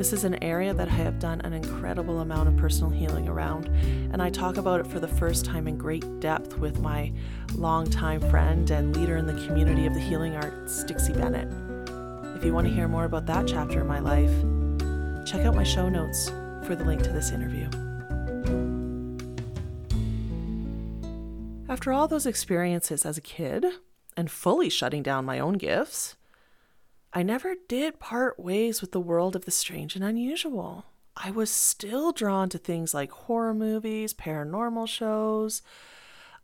This 0.00 0.14
is 0.14 0.24
an 0.24 0.42
area 0.42 0.72
that 0.72 0.88
I 0.88 0.92
have 0.92 1.18
done 1.18 1.42
an 1.42 1.52
incredible 1.52 2.20
amount 2.20 2.48
of 2.48 2.56
personal 2.56 2.88
healing 2.88 3.28
around, 3.28 3.66
and 4.14 4.22
I 4.22 4.30
talk 4.30 4.56
about 4.56 4.80
it 4.80 4.86
for 4.86 4.98
the 4.98 5.06
first 5.06 5.44
time 5.44 5.68
in 5.68 5.76
great 5.76 6.20
depth 6.20 6.56
with 6.56 6.80
my 6.80 7.12
longtime 7.54 8.22
friend 8.30 8.70
and 8.70 8.96
leader 8.96 9.18
in 9.18 9.26
the 9.26 9.46
community 9.46 9.84
of 9.84 9.92
the 9.92 10.00
healing 10.00 10.36
arts, 10.36 10.84
Dixie 10.84 11.12
Bennett. 11.12 11.48
If 12.34 12.42
you 12.42 12.54
want 12.54 12.66
to 12.66 12.72
hear 12.72 12.88
more 12.88 13.04
about 13.04 13.26
that 13.26 13.46
chapter 13.46 13.82
in 13.82 13.86
my 13.86 13.98
life, 13.98 14.30
check 15.26 15.44
out 15.44 15.54
my 15.54 15.64
show 15.64 15.90
notes 15.90 16.30
for 16.66 16.74
the 16.74 16.84
link 16.84 17.02
to 17.02 17.12
this 17.12 17.30
interview. 17.30 17.66
After 21.68 21.92
all 21.92 22.08
those 22.08 22.24
experiences 22.24 23.04
as 23.04 23.18
a 23.18 23.20
kid 23.20 23.66
and 24.16 24.30
fully 24.30 24.70
shutting 24.70 25.02
down 25.02 25.26
my 25.26 25.38
own 25.38 25.58
gifts, 25.58 26.16
I 27.12 27.22
never 27.22 27.54
did 27.68 27.98
part 27.98 28.38
ways 28.38 28.80
with 28.80 28.92
the 28.92 29.00
world 29.00 29.34
of 29.34 29.44
the 29.44 29.50
strange 29.50 29.96
and 29.96 30.04
unusual. 30.04 30.86
I 31.16 31.30
was 31.30 31.50
still 31.50 32.12
drawn 32.12 32.48
to 32.50 32.58
things 32.58 32.94
like 32.94 33.10
horror 33.10 33.52
movies, 33.52 34.14
paranormal 34.14 34.88
shows, 34.88 35.62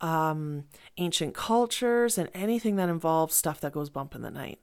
um, 0.01 0.65
ancient 0.97 1.33
cultures, 1.33 2.17
and 2.17 2.29
anything 2.33 2.75
that 2.75 2.89
involves 2.89 3.33
stuff 3.33 3.61
that 3.61 3.71
goes 3.71 3.89
bump 3.89 4.13
in 4.13 4.21
the 4.21 4.29
night. 4.29 4.59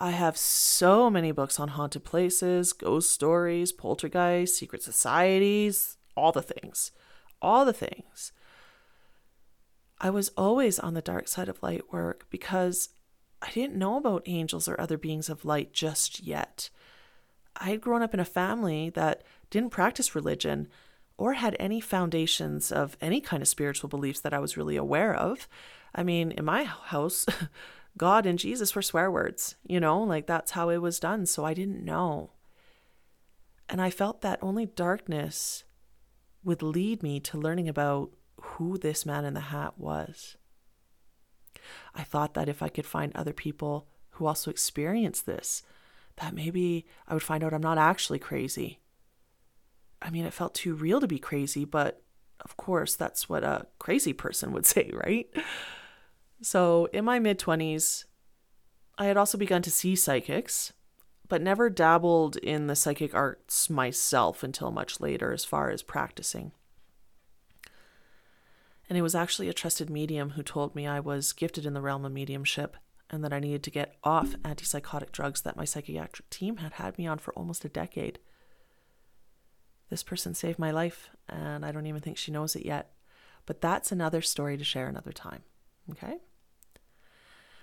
I 0.00 0.10
have 0.10 0.36
so 0.36 1.08
many 1.10 1.32
books 1.32 1.60
on 1.60 1.68
haunted 1.68 2.04
places, 2.04 2.72
ghost 2.72 3.10
stories, 3.10 3.72
poltergeists, 3.72 4.58
secret 4.58 4.82
societies, 4.82 5.96
all 6.16 6.32
the 6.32 6.42
things. 6.42 6.92
All 7.40 7.64
the 7.64 7.72
things. 7.72 8.32
I 10.00 10.10
was 10.10 10.30
always 10.36 10.78
on 10.78 10.94
the 10.94 11.02
dark 11.02 11.28
side 11.28 11.48
of 11.48 11.62
light 11.62 11.92
work 11.92 12.26
because 12.30 12.90
I 13.42 13.50
didn't 13.50 13.76
know 13.76 13.96
about 13.96 14.22
angels 14.26 14.68
or 14.68 14.80
other 14.80 14.98
beings 14.98 15.28
of 15.28 15.44
light 15.44 15.72
just 15.72 16.22
yet. 16.22 16.70
I 17.56 17.70
had 17.70 17.80
grown 17.80 18.02
up 18.02 18.14
in 18.14 18.20
a 18.20 18.24
family 18.24 18.90
that 18.90 19.22
didn't 19.50 19.70
practice 19.70 20.14
religion 20.14 20.68
or 21.18 21.34
had 21.34 21.56
any 21.58 21.80
foundations 21.80 22.70
of 22.70 22.96
any 23.00 23.20
kind 23.20 23.42
of 23.42 23.48
spiritual 23.48 23.88
beliefs 23.88 24.20
that 24.20 24.34
I 24.34 24.38
was 24.38 24.56
really 24.56 24.76
aware 24.76 25.14
of. 25.14 25.48
I 25.94 26.02
mean, 26.02 26.30
in 26.32 26.44
my 26.44 26.64
house, 26.64 27.26
God 27.96 28.26
and 28.26 28.38
Jesus 28.38 28.74
were 28.74 28.82
swear 28.82 29.10
words, 29.10 29.56
you 29.66 29.80
know, 29.80 30.02
like 30.02 30.26
that's 30.26 30.52
how 30.52 30.68
it 30.68 30.78
was 30.78 31.00
done. 31.00 31.24
So 31.26 31.44
I 31.44 31.54
didn't 31.54 31.84
know. 31.84 32.32
And 33.68 33.80
I 33.80 33.90
felt 33.90 34.20
that 34.20 34.38
only 34.42 34.66
darkness 34.66 35.64
would 36.44 36.62
lead 36.62 37.02
me 37.02 37.18
to 37.20 37.38
learning 37.38 37.68
about 37.68 38.10
who 38.40 38.78
this 38.78 39.04
man 39.06 39.24
in 39.24 39.34
the 39.34 39.40
hat 39.40 39.74
was. 39.78 40.36
I 41.94 42.02
thought 42.02 42.34
that 42.34 42.48
if 42.48 42.62
I 42.62 42.68
could 42.68 42.86
find 42.86 43.14
other 43.14 43.32
people 43.32 43.86
who 44.10 44.26
also 44.26 44.50
experience 44.50 45.20
this, 45.20 45.62
that 46.16 46.34
maybe 46.34 46.86
I 47.06 47.14
would 47.14 47.22
find 47.22 47.44
out 47.44 47.52
I'm 47.52 47.60
not 47.60 47.78
actually 47.78 48.18
crazy. 48.18 48.80
I 50.00 50.10
mean, 50.10 50.24
it 50.24 50.32
felt 50.32 50.54
too 50.54 50.74
real 50.74 51.00
to 51.00 51.06
be 51.06 51.18
crazy, 51.18 51.64
but 51.64 52.02
of 52.40 52.56
course, 52.56 52.96
that's 52.96 53.28
what 53.28 53.44
a 53.44 53.66
crazy 53.78 54.12
person 54.12 54.52
would 54.52 54.66
say, 54.74 54.90
right? 54.92 55.28
So, 56.42 56.88
in 56.92 57.04
my 57.04 57.18
mid 57.18 57.38
20s, 57.38 58.04
I 58.98 59.06
had 59.06 59.16
also 59.16 59.38
begun 59.38 59.62
to 59.62 59.70
see 59.70 59.96
psychics, 59.96 60.72
but 61.28 61.42
never 61.42 61.68
dabbled 61.68 62.36
in 62.36 62.66
the 62.66 62.76
psychic 62.76 63.14
arts 63.14 63.68
myself 63.68 64.42
until 64.42 64.70
much 64.70 65.00
later, 65.00 65.32
as 65.32 65.44
far 65.44 65.70
as 65.70 65.82
practicing. 65.82 66.52
And 68.88 68.96
it 68.96 69.02
was 69.02 69.14
actually 69.14 69.48
a 69.48 69.54
trusted 69.54 69.90
medium 69.90 70.30
who 70.30 70.42
told 70.42 70.74
me 70.74 70.86
I 70.86 71.00
was 71.00 71.32
gifted 71.32 71.66
in 71.66 71.74
the 71.74 71.80
realm 71.80 72.04
of 72.04 72.12
mediumship 72.12 72.76
and 73.10 73.22
that 73.24 73.32
I 73.32 73.40
needed 73.40 73.62
to 73.64 73.70
get 73.70 73.96
off 74.04 74.36
antipsychotic 74.44 75.12
drugs 75.12 75.42
that 75.42 75.56
my 75.56 75.64
psychiatric 75.64 76.28
team 76.30 76.58
had 76.58 76.74
had 76.74 76.98
me 76.98 77.06
on 77.06 77.18
for 77.18 77.32
almost 77.34 77.64
a 77.64 77.68
decade. 77.68 78.18
This 79.90 80.02
person 80.02 80.34
saved 80.34 80.58
my 80.58 80.72
life, 80.72 81.10
and 81.28 81.64
I 81.64 81.70
don't 81.70 81.86
even 81.86 82.00
think 82.00 82.16
she 82.16 82.32
knows 82.32 82.56
it 82.56 82.66
yet. 82.66 82.92
But 83.44 83.60
that's 83.60 83.92
another 83.92 84.20
story 84.20 84.56
to 84.56 84.64
share 84.64 84.88
another 84.88 85.12
time. 85.12 85.42
Okay? 85.92 86.18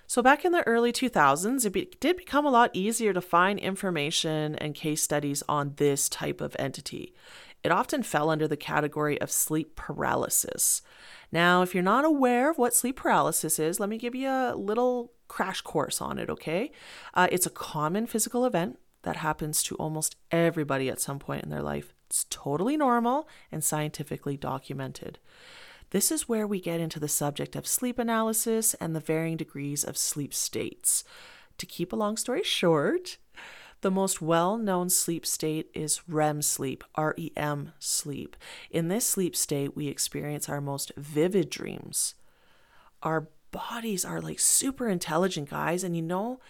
So, 0.06 0.22
back 0.22 0.44
in 0.44 0.52
the 0.52 0.66
early 0.66 0.92
2000s, 0.92 1.64
it 1.64 1.70
be- 1.70 1.92
did 2.00 2.16
become 2.16 2.46
a 2.46 2.50
lot 2.50 2.70
easier 2.72 3.12
to 3.12 3.20
find 3.20 3.58
information 3.58 4.54
and 4.56 4.74
case 4.74 5.02
studies 5.02 5.42
on 5.48 5.74
this 5.76 6.08
type 6.08 6.40
of 6.40 6.56
entity. 6.58 7.14
It 7.64 7.72
often 7.72 8.02
fell 8.02 8.28
under 8.28 8.46
the 8.46 8.58
category 8.58 9.18
of 9.20 9.30
sleep 9.30 9.74
paralysis. 9.74 10.82
Now, 11.32 11.62
if 11.62 11.74
you're 11.74 11.82
not 11.82 12.04
aware 12.04 12.50
of 12.50 12.58
what 12.58 12.74
sleep 12.74 12.96
paralysis 12.96 13.58
is, 13.58 13.80
let 13.80 13.88
me 13.88 13.96
give 13.96 14.14
you 14.14 14.28
a 14.28 14.54
little 14.54 15.12
crash 15.28 15.62
course 15.62 16.02
on 16.02 16.18
it, 16.18 16.28
okay? 16.28 16.70
Uh, 17.14 17.26
it's 17.32 17.46
a 17.46 17.50
common 17.50 18.06
physical 18.06 18.44
event 18.44 18.78
that 19.02 19.16
happens 19.16 19.62
to 19.62 19.74
almost 19.76 20.16
everybody 20.30 20.90
at 20.90 21.00
some 21.00 21.18
point 21.18 21.42
in 21.42 21.50
their 21.50 21.62
life. 21.62 21.94
It's 22.06 22.26
totally 22.28 22.76
normal 22.76 23.28
and 23.50 23.64
scientifically 23.64 24.36
documented. 24.36 25.18
This 25.90 26.12
is 26.12 26.28
where 26.28 26.46
we 26.46 26.60
get 26.60 26.80
into 26.80 27.00
the 27.00 27.08
subject 27.08 27.56
of 27.56 27.66
sleep 27.66 27.98
analysis 27.98 28.74
and 28.74 28.94
the 28.94 29.00
varying 29.00 29.36
degrees 29.36 29.84
of 29.84 29.96
sleep 29.96 30.34
states. 30.34 31.02
To 31.58 31.66
keep 31.66 31.92
a 31.92 31.96
long 31.96 32.16
story 32.16 32.42
short, 32.42 33.16
the 33.84 33.90
most 33.90 34.22
well 34.22 34.56
known 34.56 34.88
sleep 34.88 35.26
state 35.26 35.68
is 35.74 36.08
REM 36.08 36.40
sleep, 36.40 36.82
REM 36.96 37.72
sleep. 37.78 38.34
In 38.70 38.88
this 38.88 39.04
sleep 39.04 39.36
state, 39.36 39.76
we 39.76 39.88
experience 39.88 40.48
our 40.48 40.62
most 40.62 40.90
vivid 40.96 41.50
dreams. 41.50 42.14
Our 43.02 43.28
bodies 43.50 44.02
are 44.02 44.22
like 44.22 44.40
super 44.40 44.88
intelligent, 44.88 45.50
guys, 45.50 45.84
and 45.84 45.94
you 45.94 46.00
know, 46.00 46.40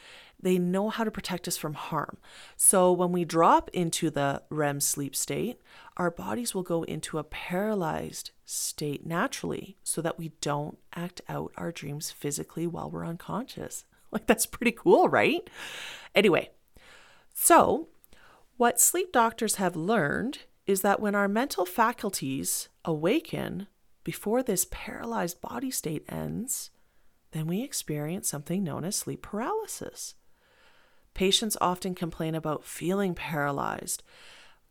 they 0.40 0.60
know 0.60 0.90
how 0.90 1.02
to 1.02 1.10
protect 1.10 1.48
us 1.48 1.56
from 1.56 1.74
harm. 1.74 2.18
So 2.56 2.92
when 2.92 3.10
we 3.10 3.24
drop 3.24 3.68
into 3.72 4.10
the 4.10 4.42
REM 4.48 4.78
sleep 4.78 5.16
state, 5.16 5.60
our 5.96 6.12
bodies 6.12 6.54
will 6.54 6.62
go 6.62 6.84
into 6.84 7.18
a 7.18 7.24
paralyzed 7.24 8.30
state 8.44 9.04
naturally 9.04 9.76
so 9.82 10.00
that 10.02 10.20
we 10.20 10.28
don't 10.40 10.78
act 10.94 11.20
out 11.28 11.52
our 11.56 11.72
dreams 11.72 12.12
physically 12.12 12.68
while 12.68 12.88
we're 12.88 13.04
unconscious. 13.04 13.86
Like, 14.12 14.28
that's 14.28 14.46
pretty 14.46 14.70
cool, 14.70 15.08
right? 15.08 15.50
Anyway, 16.14 16.50
so 17.34 17.88
what 18.56 18.80
sleep 18.80 19.12
doctors 19.12 19.56
have 19.56 19.76
learned 19.76 20.38
is 20.66 20.80
that 20.80 21.00
when 21.00 21.14
our 21.14 21.28
mental 21.28 21.66
faculties 21.66 22.68
awaken 22.84 23.66
before 24.04 24.42
this 24.42 24.66
paralyzed 24.70 25.40
body 25.40 25.70
state 25.70 26.04
ends, 26.08 26.70
then 27.32 27.46
we 27.46 27.62
experience 27.62 28.28
something 28.28 28.62
known 28.62 28.84
as 28.84 28.96
sleep 28.96 29.22
paralysis. 29.22 30.14
Patients 31.14 31.56
often 31.60 31.94
complain 31.94 32.34
about 32.34 32.64
feeling 32.64 33.14
paralyzed, 33.14 34.02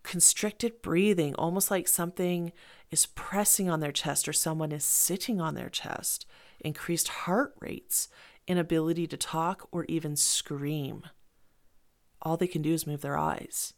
constricted 0.04 0.82
breathing, 0.82 1.36
almost 1.36 1.70
like 1.70 1.88
something 1.88 2.52
is 2.90 3.06
pressing 3.06 3.70
on 3.70 3.82
their 3.82 3.92
chest 3.92 4.28
or 4.28 4.34
someone 4.34 4.72
is 4.72 4.84
sitting 4.86 5.42
on 5.42 5.56
their 5.56 5.70
chest, 5.70 6.26
increased 6.60 7.08
heart 7.10 7.54
rates, 7.60 8.08
inability 8.48 9.08
to 9.08 9.18
talk 9.18 9.68
or 9.72 9.86
even 9.86 10.16
scream. 10.16 11.04
All 12.24 12.38
they 12.38 12.48
can 12.48 12.62
do 12.62 12.74
is 12.74 12.88
move 12.88 13.02
their 13.02 13.18
eyes. 13.18 13.74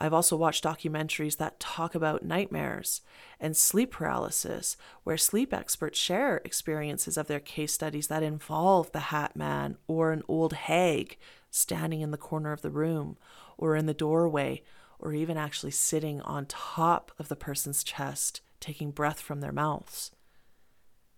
I've 0.00 0.14
also 0.14 0.36
watched 0.36 0.62
documentaries 0.62 1.38
that 1.38 1.58
talk 1.58 1.96
about 1.96 2.24
nightmares 2.24 3.00
and 3.40 3.56
sleep 3.56 3.90
paralysis, 3.90 4.76
where 5.02 5.16
sleep 5.16 5.52
experts 5.52 5.98
share 5.98 6.36
experiences 6.44 7.16
of 7.16 7.26
their 7.26 7.40
case 7.40 7.72
studies 7.72 8.06
that 8.06 8.22
involve 8.22 8.92
the 8.92 9.00
Hat 9.00 9.34
Man 9.34 9.76
or 9.88 10.12
an 10.12 10.22
old 10.28 10.52
hag 10.52 11.18
standing 11.50 12.00
in 12.00 12.12
the 12.12 12.16
corner 12.16 12.52
of 12.52 12.62
the 12.62 12.70
room 12.70 13.16
or 13.56 13.74
in 13.74 13.86
the 13.86 13.94
doorway, 13.94 14.62
or 15.00 15.12
even 15.12 15.36
actually 15.36 15.72
sitting 15.72 16.20
on 16.20 16.46
top 16.46 17.10
of 17.18 17.28
the 17.28 17.36
person's 17.36 17.82
chest, 17.82 18.40
taking 18.60 18.92
breath 18.92 19.20
from 19.20 19.40
their 19.40 19.52
mouths. 19.52 20.12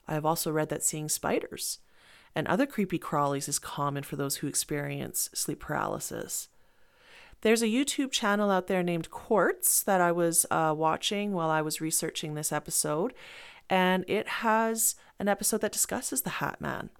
I 0.08 0.14
have 0.14 0.24
also 0.24 0.50
read 0.50 0.70
that 0.70 0.82
seeing 0.82 1.10
spiders 1.10 1.80
and 2.34 2.46
other 2.46 2.66
creepy 2.66 2.98
crawlies 2.98 3.48
is 3.48 3.58
common 3.58 4.02
for 4.02 4.16
those 4.16 4.36
who 4.36 4.46
experience 4.46 5.30
sleep 5.34 5.60
paralysis. 5.60 6.48
There's 7.42 7.62
a 7.62 7.66
YouTube 7.66 8.10
channel 8.10 8.50
out 8.50 8.66
there 8.66 8.82
named 8.82 9.10
Quartz 9.10 9.82
that 9.82 10.00
I 10.00 10.12
was 10.12 10.44
uh, 10.50 10.74
watching 10.76 11.32
while 11.32 11.48
I 11.48 11.62
was 11.62 11.80
researching 11.80 12.34
this 12.34 12.52
episode, 12.52 13.14
and 13.68 14.04
it 14.06 14.28
has 14.28 14.94
an 15.18 15.28
episode 15.28 15.62
that 15.62 15.72
discusses 15.72 16.22
the 16.22 16.30
Hat 16.30 16.60
Man. 16.60 16.90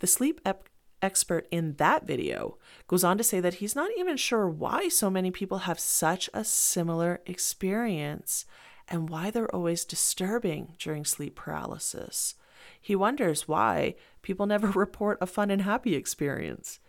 The 0.00 0.06
sleep 0.08 0.40
ep- 0.44 0.68
expert 1.00 1.46
in 1.50 1.74
that 1.74 2.06
video 2.06 2.58
goes 2.88 3.04
on 3.04 3.18
to 3.18 3.24
say 3.24 3.38
that 3.40 3.54
he's 3.54 3.76
not 3.76 3.90
even 3.96 4.16
sure 4.16 4.48
why 4.48 4.88
so 4.88 5.10
many 5.10 5.30
people 5.30 5.58
have 5.58 5.78
such 5.78 6.28
a 6.34 6.42
similar 6.44 7.20
experience 7.26 8.46
and 8.88 9.08
why 9.08 9.30
they're 9.30 9.54
always 9.54 9.84
disturbing 9.84 10.74
during 10.78 11.04
sleep 11.04 11.36
paralysis. 11.36 12.34
He 12.80 12.96
wonders 12.96 13.48
why 13.48 13.94
people 14.22 14.46
never 14.46 14.66
report 14.74 15.18
a 15.20 15.26
fun 15.26 15.50
and 15.50 15.62
happy 15.62 15.94
experience. 15.94 16.80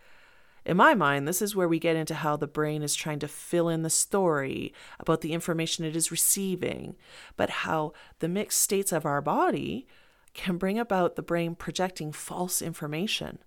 In 0.65 0.77
my 0.77 0.95
mind, 0.95 1.27
this 1.27 1.43
is 1.43 1.55
where 1.55 1.67
we 1.67 1.77
get 1.77 1.95
into 1.95 2.15
how 2.15 2.37
the 2.37 2.47
brain 2.47 2.81
is 2.81 2.95
trying 2.95 3.19
to 3.19 3.27
fill 3.27 3.69
in 3.69 3.83
the 3.83 3.89
story 3.89 4.73
about 4.99 5.21
the 5.21 5.31
information 5.31 5.85
it 5.85 5.95
is 5.95 6.09
receiving, 6.09 6.95
but 7.37 7.49
how 7.49 7.93
the 8.19 8.27
mixed 8.27 8.61
states 8.61 8.91
of 8.91 9.05
our 9.05 9.21
body 9.21 9.85
can 10.33 10.57
bring 10.57 10.79
about 10.79 11.15
the 11.15 11.21
brain 11.21 11.53
projecting 11.53 12.11
false 12.11 12.63
information. 12.63 13.37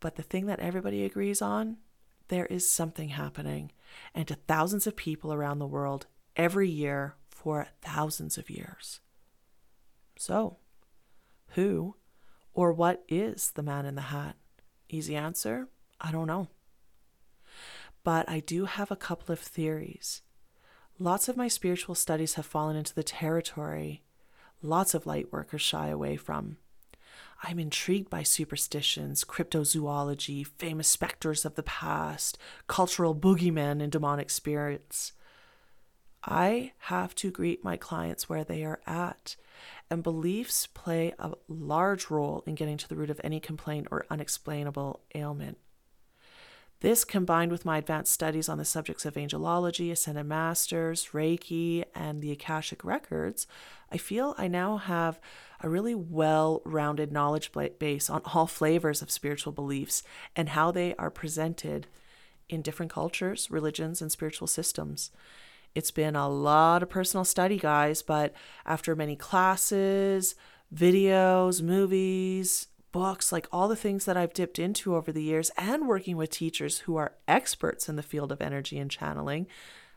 But 0.00 0.16
the 0.16 0.22
thing 0.22 0.46
that 0.46 0.60
everybody 0.60 1.04
agrees 1.04 1.42
on, 1.42 1.76
there 2.28 2.46
is 2.46 2.70
something 2.70 3.10
happening, 3.10 3.70
and 4.14 4.26
to 4.28 4.34
thousands 4.34 4.86
of 4.86 4.96
people 4.96 5.34
around 5.34 5.58
the 5.58 5.66
world 5.66 6.06
every 6.34 6.68
year 6.68 7.14
for 7.28 7.68
thousands 7.82 8.38
of 8.38 8.48
years. 8.48 9.00
So, 10.16 10.56
who 11.54 11.96
or 12.52 12.72
what 12.72 13.04
is 13.08 13.52
the 13.52 13.62
man 13.62 13.86
in 13.86 13.94
the 13.94 14.02
hat? 14.02 14.36
Easy 14.88 15.16
answer 15.16 15.68
I 16.00 16.12
don't 16.12 16.26
know. 16.26 16.48
But 18.02 18.28
I 18.28 18.40
do 18.40 18.66
have 18.66 18.90
a 18.90 18.96
couple 18.96 19.32
of 19.32 19.38
theories. 19.38 20.22
Lots 20.98 21.28
of 21.28 21.36
my 21.36 21.48
spiritual 21.48 21.94
studies 21.94 22.34
have 22.34 22.46
fallen 22.46 22.76
into 22.76 22.94
the 22.94 23.02
territory 23.02 24.02
lots 24.64 24.94
of 24.94 25.06
light 25.06 25.30
workers 25.32 25.62
shy 25.62 25.88
away 25.88 26.16
from. 26.16 26.56
I'm 27.42 27.58
intrigued 27.58 28.08
by 28.08 28.22
superstitions, 28.22 29.22
cryptozoology, 29.22 30.46
famous 30.46 30.88
specters 30.88 31.44
of 31.44 31.54
the 31.54 31.62
past, 31.62 32.38
cultural 32.66 33.14
boogeymen, 33.14 33.82
and 33.82 33.92
demonic 33.92 34.30
spirits. 34.30 35.12
I 36.26 36.72
have 36.78 37.14
to 37.16 37.30
greet 37.30 37.64
my 37.64 37.76
clients 37.76 38.28
where 38.28 38.44
they 38.44 38.64
are 38.64 38.80
at, 38.86 39.36
and 39.90 40.02
beliefs 40.02 40.66
play 40.66 41.12
a 41.18 41.32
large 41.48 42.10
role 42.10 42.42
in 42.46 42.54
getting 42.54 42.78
to 42.78 42.88
the 42.88 42.96
root 42.96 43.10
of 43.10 43.20
any 43.22 43.40
complaint 43.40 43.88
or 43.90 44.06
unexplainable 44.10 45.00
ailment. 45.14 45.58
This, 46.80 47.04
combined 47.04 47.50
with 47.50 47.64
my 47.64 47.78
advanced 47.78 48.12
studies 48.12 48.48
on 48.48 48.58
the 48.58 48.64
subjects 48.64 49.06
of 49.06 49.14
angelology, 49.14 49.90
ascended 49.90 50.26
masters, 50.26 51.08
Reiki, 51.12 51.84
and 51.94 52.20
the 52.20 52.32
Akashic 52.32 52.84
records, 52.84 53.46
I 53.90 53.96
feel 53.96 54.34
I 54.36 54.48
now 54.48 54.76
have 54.76 55.18
a 55.62 55.68
really 55.70 55.94
well 55.94 56.60
rounded 56.64 57.10
knowledge 57.10 57.52
base 57.78 58.10
on 58.10 58.20
all 58.26 58.46
flavors 58.48 59.00
of 59.00 59.10
spiritual 59.10 59.52
beliefs 59.52 60.02
and 60.36 60.50
how 60.50 60.70
they 60.70 60.94
are 60.96 61.10
presented 61.10 61.86
in 62.50 62.60
different 62.60 62.92
cultures, 62.92 63.50
religions, 63.50 64.02
and 64.02 64.12
spiritual 64.12 64.46
systems. 64.46 65.10
It's 65.74 65.90
been 65.90 66.14
a 66.14 66.28
lot 66.28 66.82
of 66.82 66.88
personal 66.88 67.24
study, 67.24 67.58
guys, 67.58 68.00
but 68.00 68.32
after 68.64 68.94
many 68.94 69.16
classes, 69.16 70.36
videos, 70.72 71.62
movies, 71.62 72.68
books, 72.92 73.32
like 73.32 73.48
all 73.50 73.66
the 73.66 73.74
things 73.74 74.04
that 74.04 74.16
I've 74.16 74.32
dipped 74.32 74.60
into 74.60 74.94
over 74.94 75.10
the 75.10 75.22
years, 75.22 75.50
and 75.58 75.88
working 75.88 76.16
with 76.16 76.30
teachers 76.30 76.80
who 76.80 76.96
are 76.96 77.16
experts 77.26 77.88
in 77.88 77.96
the 77.96 78.02
field 78.02 78.30
of 78.30 78.40
energy 78.40 78.78
and 78.78 78.88
channeling, 78.88 79.48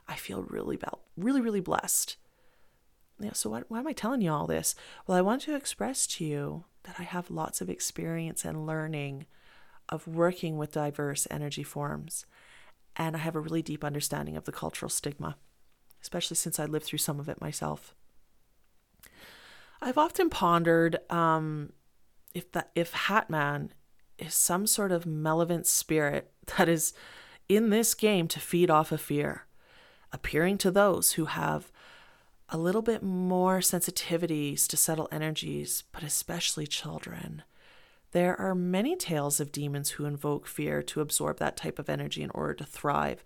I 0.07 0.15
feel 0.15 0.41
really, 0.43 0.79
really, 1.15 1.41
really 1.41 1.59
blessed. 1.59 2.17
Yeah, 3.19 3.33
so 3.33 3.51
why, 3.51 3.61
why 3.67 3.79
am 3.79 3.87
I 3.87 3.93
telling 3.93 4.21
you 4.21 4.31
all 4.31 4.47
this? 4.47 4.73
Well, 5.05 5.17
I 5.17 5.21
want 5.21 5.43
to 5.43 5.55
express 5.55 6.07
to 6.07 6.25
you 6.25 6.65
that 6.83 6.95
I 6.97 7.03
have 7.03 7.29
lots 7.29 7.61
of 7.61 7.69
experience 7.69 8.45
and 8.45 8.65
learning 8.65 9.27
of 9.89 10.07
working 10.07 10.57
with 10.57 10.71
diverse 10.71 11.27
energy 11.29 11.63
forms, 11.63 12.25
and 12.95 13.15
I 13.15 13.19
have 13.19 13.35
a 13.35 13.39
really 13.39 13.61
deep 13.61 13.83
understanding 13.83 14.35
of 14.37 14.45
the 14.45 14.51
cultural 14.51 14.89
stigma, 14.89 15.37
especially 16.07 16.37
since 16.37 16.57
I 16.57 16.63
lived 16.63 16.85
through 16.85 16.99
some 16.99 17.19
of 17.19 17.27
it 17.27 17.41
myself. 17.41 17.93
I've 19.81 19.97
often 19.97 20.29
pondered 20.29 20.99
um, 21.11 21.73
if 22.33 22.49
that 22.53 22.71
if 22.75 22.93
Hatman 22.93 23.71
is 24.17 24.33
some 24.33 24.65
sort 24.65 24.93
of 24.93 25.05
malevolent 25.05 25.67
spirit 25.67 26.31
that 26.57 26.69
is 26.69 26.93
in 27.49 27.71
this 27.71 27.93
game 27.93 28.29
to 28.29 28.39
feed 28.39 28.69
off 28.69 28.93
of 28.93 29.01
fear, 29.01 29.47
appearing 30.13 30.57
to 30.59 30.71
those 30.71 31.13
who 31.13 31.25
have 31.25 31.73
a 32.47 32.57
little 32.57 32.81
bit 32.81 33.03
more 33.03 33.59
sensitivities 33.59 34.65
to 34.67 34.77
subtle 34.77 35.09
energies, 35.11 35.83
but 35.91 36.03
especially 36.03 36.65
children. 36.65 37.43
There 38.13 38.39
are 38.39 38.55
many 38.55 38.95
tales 38.95 39.41
of 39.41 39.51
demons 39.51 39.91
who 39.91 40.05
invoke 40.05 40.47
fear 40.47 40.81
to 40.83 41.01
absorb 41.01 41.39
that 41.39 41.57
type 41.57 41.77
of 41.77 41.89
energy 41.89 42.23
in 42.23 42.29
order 42.29 42.53
to 42.53 42.63
thrive. 42.63 43.25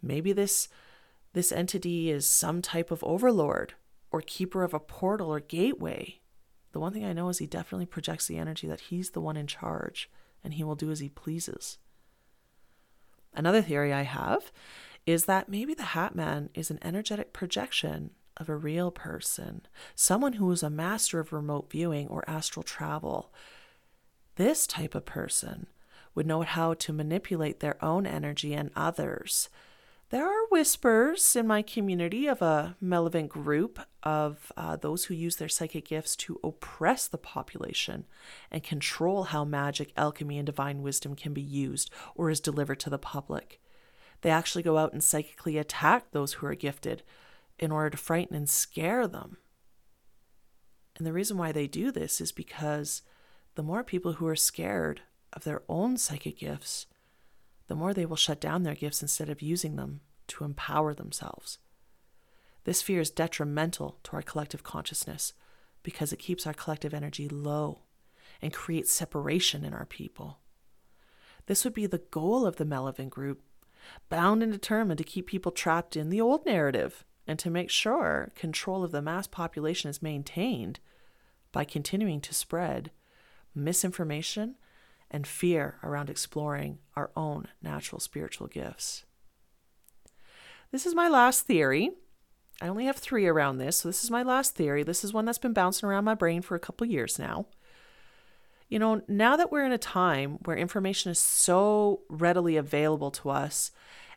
Maybe 0.00 0.32
this 0.32 0.68
this 1.34 1.52
entity 1.52 2.10
is 2.10 2.26
some 2.26 2.62
type 2.62 2.90
of 2.90 3.04
overlord 3.04 3.74
or 4.10 4.22
keeper 4.22 4.64
of 4.64 4.72
a 4.72 4.80
portal 4.80 5.32
or 5.32 5.40
gateway 5.40 6.20
the 6.74 6.80
one 6.80 6.92
thing 6.92 7.04
I 7.04 7.12
know 7.12 7.28
is 7.28 7.38
he 7.38 7.46
definitely 7.46 7.86
projects 7.86 8.26
the 8.26 8.36
energy 8.36 8.66
that 8.66 8.80
he's 8.80 9.10
the 9.10 9.20
one 9.20 9.36
in 9.36 9.46
charge 9.46 10.10
and 10.42 10.54
he 10.54 10.64
will 10.64 10.74
do 10.74 10.90
as 10.90 10.98
he 10.98 11.08
pleases. 11.08 11.78
Another 13.32 13.62
theory 13.62 13.92
I 13.92 14.02
have 14.02 14.50
is 15.06 15.26
that 15.26 15.48
maybe 15.48 15.72
the 15.72 15.84
Hat 15.84 16.16
Man 16.16 16.50
is 16.52 16.72
an 16.72 16.80
energetic 16.82 17.32
projection 17.32 18.10
of 18.36 18.48
a 18.48 18.56
real 18.56 18.90
person, 18.90 19.62
someone 19.94 20.34
who 20.34 20.50
is 20.50 20.64
a 20.64 20.70
master 20.70 21.20
of 21.20 21.32
remote 21.32 21.70
viewing 21.70 22.08
or 22.08 22.28
astral 22.28 22.64
travel. 22.64 23.32
This 24.34 24.66
type 24.66 24.96
of 24.96 25.06
person 25.06 25.68
would 26.16 26.26
know 26.26 26.42
how 26.42 26.74
to 26.74 26.92
manipulate 26.92 27.60
their 27.60 27.82
own 27.84 28.04
energy 28.04 28.52
and 28.52 28.72
others 28.74 29.48
there 30.10 30.26
are 30.26 30.46
whispers 30.50 31.34
in 31.34 31.46
my 31.46 31.62
community 31.62 32.26
of 32.26 32.42
a 32.42 32.76
malevolent 32.80 33.30
group 33.30 33.80
of 34.02 34.52
uh, 34.56 34.76
those 34.76 35.06
who 35.06 35.14
use 35.14 35.36
their 35.36 35.48
psychic 35.48 35.88
gifts 35.88 36.14
to 36.16 36.38
oppress 36.44 37.08
the 37.08 37.18
population 37.18 38.04
and 38.50 38.62
control 38.62 39.24
how 39.24 39.44
magic, 39.44 39.92
alchemy, 39.96 40.38
and 40.38 40.46
divine 40.46 40.82
wisdom 40.82 41.16
can 41.16 41.32
be 41.32 41.42
used 41.42 41.90
or 42.14 42.30
is 42.30 42.40
delivered 42.40 42.80
to 42.80 42.90
the 42.90 42.98
public. 42.98 43.60
They 44.20 44.30
actually 44.30 44.62
go 44.62 44.78
out 44.78 44.92
and 44.92 45.02
psychically 45.02 45.58
attack 45.58 46.10
those 46.10 46.34
who 46.34 46.46
are 46.46 46.54
gifted 46.54 47.02
in 47.58 47.72
order 47.72 47.90
to 47.90 47.96
frighten 47.96 48.36
and 48.36 48.48
scare 48.48 49.06
them. 49.06 49.38
And 50.96 51.06
the 51.06 51.12
reason 51.12 51.36
why 51.36 51.52
they 51.52 51.66
do 51.66 51.90
this 51.90 52.20
is 52.20 52.30
because 52.30 53.02
the 53.54 53.62
more 53.62 53.82
people 53.82 54.14
who 54.14 54.26
are 54.26 54.36
scared 54.36 55.02
of 55.32 55.44
their 55.44 55.62
own 55.68 55.96
psychic 55.96 56.38
gifts, 56.38 56.86
the 57.66 57.74
more 57.74 57.94
they 57.94 58.06
will 58.06 58.16
shut 58.16 58.40
down 58.40 58.62
their 58.62 58.74
gifts 58.74 59.02
instead 59.02 59.28
of 59.28 59.42
using 59.42 59.76
them 59.76 60.00
to 60.28 60.44
empower 60.44 60.94
themselves. 60.94 61.58
This 62.64 62.82
fear 62.82 63.00
is 63.00 63.10
detrimental 63.10 63.98
to 64.04 64.12
our 64.12 64.22
collective 64.22 64.62
consciousness 64.62 65.34
because 65.82 66.12
it 66.12 66.18
keeps 66.18 66.46
our 66.46 66.54
collective 66.54 66.94
energy 66.94 67.28
low 67.28 67.80
and 68.40 68.52
creates 68.52 68.92
separation 68.92 69.64
in 69.64 69.74
our 69.74 69.86
people. 69.86 70.40
This 71.46 71.64
would 71.64 71.74
be 71.74 71.86
the 71.86 72.02
goal 72.10 72.46
of 72.46 72.56
the 72.56 72.64
Malevolent 72.64 73.10
group, 73.10 73.42
bound 74.08 74.42
and 74.42 74.50
determined 74.50 74.98
to 74.98 75.04
keep 75.04 75.26
people 75.26 75.52
trapped 75.52 75.94
in 75.94 76.08
the 76.08 76.20
old 76.20 76.46
narrative 76.46 77.04
and 77.26 77.38
to 77.38 77.50
make 77.50 77.70
sure 77.70 78.32
control 78.34 78.82
of 78.82 78.92
the 78.92 79.02
mass 79.02 79.26
population 79.26 79.90
is 79.90 80.02
maintained 80.02 80.80
by 81.52 81.64
continuing 81.64 82.20
to 82.22 82.34
spread 82.34 82.90
misinformation 83.54 84.56
and 85.14 85.28
fear 85.28 85.76
around 85.84 86.10
exploring 86.10 86.76
our 86.96 87.12
own 87.14 87.46
natural 87.62 88.00
spiritual 88.00 88.48
gifts. 88.48 89.04
This 90.72 90.86
is 90.86 90.94
my 90.96 91.08
last 91.08 91.46
theory. 91.46 91.92
I 92.60 92.66
only 92.66 92.86
have 92.86 92.96
three 92.96 93.28
around 93.28 93.58
this, 93.58 93.78
so 93.78 93.88
this 93.88 94.02
is 94.02 94.10
my 94.10 94.24
last 94.24 94.56
theory. 94.56 94.82
This 94.82 95.04
is 95.04 95.12
one 95.12 95.24
that's 95.24 95.38
been 95.38 95.52
bouncing 95.52 95.88
around 95.88 96.04
my 96.04 96.16
brain 96.16 96.42
for 96.42 96.56
a 96.56 96.60
couple 96.60 96.84
years 96.84 97.16
now. 97.16 97.46
You 98.68 98.80
know, 98.80 99.02
now 99.06 99.36
that 99.36 99.52
we're 99.52 99.64
in 99.64 99.70
a 99.70 99.78
time 99.78 100.38
where 100.46 100.56
information 100.56 101.12
is 101.12 101.20
so 101.20 102.00
readily 102.08 102.56
available 102.56 103.12
to 103.12 103.30
us, 103.30 103.70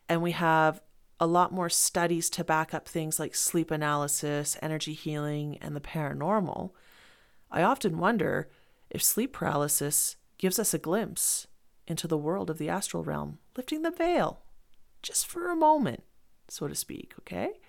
and 0.08 0.20
we 0.20 0.32
have 0.32 0.80
a 1.20 1.28
lot 1.28 1.52
more 1.52 1.68
studies 1.68 2.28
to 2.30 2.42
back 2.42 2.74
up 2.74 2.88
things 2.88 3.20
like 3.20 3.36
sleep 3.36 3.70
analysis, 3.70 4.56
energy 4.60 4.94
healing, 4.94 5.58
and 5.60 5.76
the 5.76 5.80
paranormal, 5.80 6.72
I 7.52 7.62
often 7.62 7.98
wonder 7.98 8.50
if 8.90 9.00
sleep 9.00 9.32
paralysis 9.32 10.16
gives 10.38 10.58
us 10.58 10.72
a 10.72 10.78
glimpse 10.78 11.46
into 11.86 12.06
the 12.06 12.18
world 12.18 12.50
of 12.50 12.58
the 12.58 12.68
astral 12.68 13.04
realm, 13.04 13.38
lifting 13.56 13.82
the 13.82 13.90
veil 13.90 14.40
just 15.02 15.26
for 15.26 15.50
a 15.50 15.56
moment, 15.56 16.02
so 16.48 16.68
to 16.68 16.74
speak, 16.74 17.14
okay? 17.20 17.60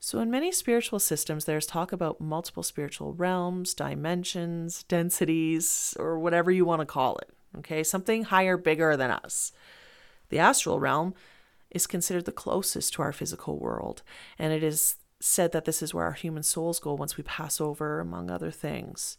So, 0.00 0.20
in 0.20 0.30
many 0.30 0.52
spiritual 0.52 1.00
systems, 1.00 1.44
there's 1.44 1.66
talk 1.66 1.90
about 1.92 2.20
multiple 2.20 2.62
spiritual 2.62 3.14
realms, 3.14 3.74
dimensions, 3.74 4.84
densities, 4.84 5.96
or 5.98 6.18
whatever 6.18 6.50
you 6.50 6.64
want 6.64 6.80
to 6.80 6.86
call 6.86 7.18
it, 7.18 7.30
okay? 7.58 7.82
Something 7.82 8.24
higher, 8.24 8.56
bigger 8.56 8.96
than 8.96 9.10
us. 9.10 9.52
The 10.28 10.38
astral 10.38 10.78
realm 10.78 11.14
is 11.70 11.86
considered 11.86 12.26
the 12.26 12.32
closest 12.32 12.94
to 12.94 13.02
our 13.02 13.12
physical 13.12 13.58
world, 13.58 14.02
and 14.38 14.52
it 14.52 14.62
is 14.62 14.96
said 15.20 15.50
that 15.50 15.64
this 15.64 15.82
is 15.82 15.92
where 15.92 16.04
our 16.04 16.12
human 16.12 16.44
souls 16.44 16.78
go 16.78 16.94
once 16.94 17.16
we 17.16 17.24
pass 17.24 17.60
over, 17.60 17.98
among 17.98 18.30
other 18.30 18.52
things. 18.52 19.16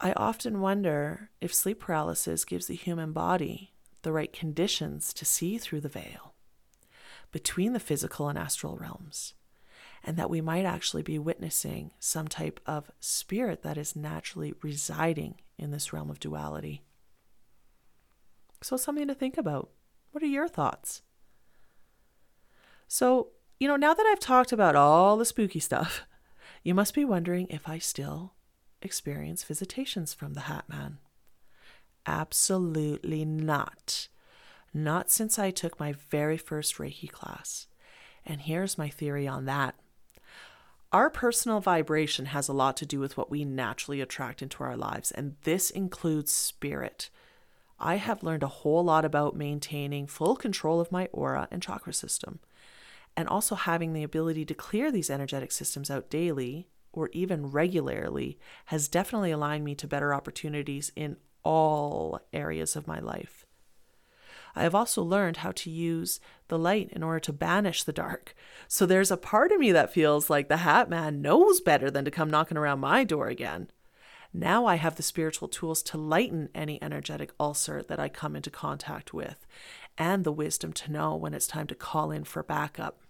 I 0.00 0.12
often 0.12 0.60
wonder 0.60 1.30
if 1.42 1.54
sleep 1.54 1.80
paralysis 1.80 2.46
gives 2.46 2.66
the 2.66 2.74
human 2.74 3.12
body 3.12 3.74
the 4.00 4.12
right 4.12 4.32
conditions 4.32 5.12
to 5.12 5.26
see 5.26 5.58
through 5.58 5.82
the 5.82 5.90
veil 5.90 6.34
between 7.32 7.74
the 7.74 7.80
physical 7.80 8.28
and 8.28 8.38
astral 8.38 8.76
realms, 8.76 9.34
and 10.02 10.16
that 10.16 10.30
we 10.30 10.40
might 10.40 10.64
actually 10.64 11.02
be 11.02 11.18
witnessing 11.18 11.90
some 12.00 12.26
type 12.26 12.60
of 12.66 12.90
spirit 12.98 13.62
that 13.62 13.76
is 13.76 13.94
naturally 13.94 14.54
residing 14.62 15.34
in 15.58 15.70
this 15.70 15.92
realm 15.92 16.10
of 16.10 16.18
duality. 16.18 16.82
So, 18.62 18.76
something 18.76 19.06
to 19.06 19.14
think 19.14 19.36
about. 19.36 19.70
What 20.12 20.24
are 20.24 20.26
your 20.26 20.48
thoughts? 20.48 21.02
So, 22.88 23.28
you 23.60 23.68
know, 23.68 23.76
now 23.76 23.94
that 23.94 24.06
I've 24.06 24.18
talked 24.18 24.50
about 24.50 24.74
all 24.74 25.16
the 25.16 25.24
spooky 25.24 25.60
stuff, 25.60 26.02
you 26.64 26.74
must 26.74 26.94
be 26.94 27.04
wondering 27.04 27.46
if 27.48 27.68
I 27.68 27.78
still 27.78 28.32
experience 28.82 29.44
visitations 29.44 30.14
from 30.14 30.34
the 30.34 30.42
Hat 30.42 30.64
Man. 30.68 30.98
Absolutely 32.06 33.24
not. 33.24 34.08
Not 34.72 35.10
since 35.10 35.38
I 35.38 35.50
took 35.50 35.78
my 35.78 35.92
very 35.92 36.36
first 36.36 36.76
Reiki 36.76 37.10
class. 37.10 37.66
And 38.24 38.42
here's 38.42 38.78
my 38.78 38.88
theory 38.88 39.26
on 39.26 39.44
that. 39.46 39.74
Our 40.92 41.08
personal 41.08 41.60
vibration 41.60 42.26
has 42.26 42.48
a 42.48 42.52
lot 42.52 42.76
to 42.78 42.86
do 42.86 42.98
with 42.98 43.16
what 43.16 43.30
we 43.30 43.44
naturally 43.44 44.00
attract 44.00 44.42
into 44.42 44.64
our 44.64 44.76
lives, 44.76 45.12
and 45.12 45.36
this 45.44 45.70
includes 45.70 46.32
spirit. 46.32 47.10
I 47.78 47.96
have 47.96 48.24
learned 48.24 48.42
a 48.42 48.48
whole 48.48 48.84
lot 48.84 49.04
about 49.04 49.36
maintaining 49.36 50.08
full 50.08 50.34
control 50.34 50.80
of 50.80 50.90
my 50.90 51.06
aura 51.12 51.46
and 51.52 51.62
chakra 51.62 51.92
system, 51.92 52.40
and 53.16 53.28
also 53.28 53.54
having 53.54 53.92
the 53.92 54.02
ability 54.02 54.44
to 54.46 54.54
clear 54.54 54.90
these 54.90 55.10
energetic 55.10 55.52
systems 55.52 55.90
out 55.90 56.10
daily 56.10 56.68
or 56.92 57.08
even 57.12 57.50
regularly 57.50 58.38
has 58.66 58.88
definitely 58.88 59.30
aligned 59.30 59.64
me 59.64 59.74
to 59.76 59.86
better 59.86 60.12
opportunities 60.14 60.92
in 60.96 61.16
all 61.42 62.20
areas 62.32 62.76
of 62.76 62.86
my 62.86 62.98
life. 62.98 63.46
I 64.54 64.62
have 64.64 64.74
also 64.74 65.02
learned 65.02 65.38
how 65.38 65.52
to 65.52 65.70
use 65.70 66.20
the 66.48 66.58
light 66.58 66.90
in 66.92 67.02
order 67.02 67.20
to 67.20 67.32
banish 67.32 67.84
the 67.84 67.92
dark. 67.92 68.34
So 68.68 68.84
there's 68.84 69.10
a 69.10 69.16
part 69.16 69.52
of 69.52 69.60
me 69.60 69.72
that 69.72 69.92
feels 69.92 70.28
like 70.28 70.48
the 70.48 70.58
Hat 70.58 70.90
Man 70.90 71.22
knows 71.22 71.60
better 71.60 71.90
than 71.90 72.04
to 72.04 72.10
come 72.10 72.30
knocking 72.30 72.56
around 72.56 72.80
my 72.80 73.04
door 73.04 73.28
again. 73.28 73.70
Now 74.32 74.66
I 74.66 74.76
have 74.76 74.96
the 74.96 75.02
spiritual 75.02 75.48
tools 75.48 75.82
to 75.84 75.98
lighten 75.98 76.50
any 76.54 76.82
energetic 76.82 77.32
ulcer 77.40 77.82
that 77.84 77.98
I 77.98 78.08
come 78.08 78.36
into 78.36 78.50
contact 78.50 79.12
with, 79.12 79.46
and 79.98 80.24
the 80.24 80.32
wisdom 80.32 80.72
to 80.74 80.92
know 80.92 81.16
when 81.16 81.34
it's 81.34 81.48
time 81.48 81.66
to 81.68 81.74
call 81.74 82.10
in 82.10 82.24
for 82.24 82.42
backup. 82.42 83.00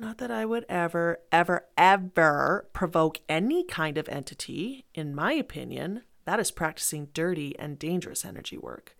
Not 0.00 0.18
that 0.18 0.30
I 0.30 0.44
would 0.44 0.64
ever, 0.68 1.18
ever, 1.32 1.66
ever 1.76 2.68
provoke 2.72 3.18
any 3.28 3.64
kind 3.64 3.98
of 3.98 4.08
entity. 4.08 4.84
In 4.94 5.12
my 5.12 5.32
opinion, 5.32 6.02
that 6.24 6.38
is 6.38 6.52
practicing 6.52 7.08
dirty 7.12 7.58
and 7.58 7.78
dangerous 7.78 8.24
energy 8.24 8.56
work. 8.56 8.96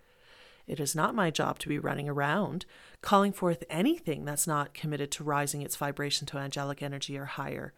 It 0.66 0.80
is 0.80 0.96
not 0.96 1.14
my 1.14 1.30
job 1.30 1.60
to 1.60 1.68
be 1.68 1.78
running 1.78 2.08
around 2.08 2.66
calling 3.00 3.32
forth 3.32 3.62
anything 3.70 4.24
that's 4.24 4.46
not 4.46 4.74
committed 4.74 5.12
to 5.12 5.24
rising 5.24 5.62
its 5.62 5.76
vibration 5.76 6.26
to 6.26 6.38
angelic 6.38 6.82
energy 6.82 7.16
or 7.16 7.26
higher. 7.26 7.74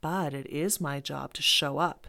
But 0.00 0.32
it 0.32 0.46
is 0.46 0.80
my 0.80 1.00
job 1.00 1.34
to 1.34 1.42
show 1.42 1.78
up 1.78 2.06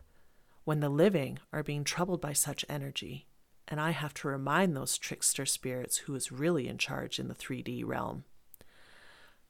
when 0.65 0.82
the 0.82 0.89
living 0.89 1.39
are 1.52 1.63
being 1.63 1.84
troubled 1.84 2.21
by 2.21 2.34
such 2.34 2.63
energy. 2.69 3.26
And 3.67 3.82
I 3.82 3.89
have 3.89 4.13
to 4.15 4.28
remind 4.28 4.76
those 4.76 5.00
trickster 5.00 5.47
spirits 5.47 5.97
who 5.97 6.13
is 6.13 6.32
really 6.32 6.67
in 6.67 6.78
charge 6.78 7.17
in 7.17 7.28
the 7.28 7.36
3D 7.36 7.84
realm 7.84 8.23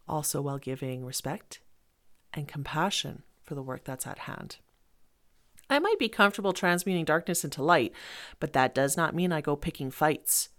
also 0.08 0.42
while 0.42 0.58
giving 0.58 1.06
respect 1.06 1.60
and 2.34 2.48
compassion 2.48 3.24
for 3.44 3.56
the 3.56 3.64
work 3.64 3.84
that's 3.84 4.08
at 4.08 4.20
hand. 4.20 4.58
I 5.70 5.80
might 5.80 6.00
be 6.00 6.10
comfortable 6.10 6.54
transmuting 6.54 7.06
darkness 7.06 7.44
into 7.44 7.64
light, 7.64 7.92
but 8.40 8.54
that 8.54 8.74
does 8.74 8.96
not 8.96 9.16
mean 9.16 9.32
I 9.32 9.42
go 9.42 9.56
picking 9.56 9.92
fights. 9.92 10.50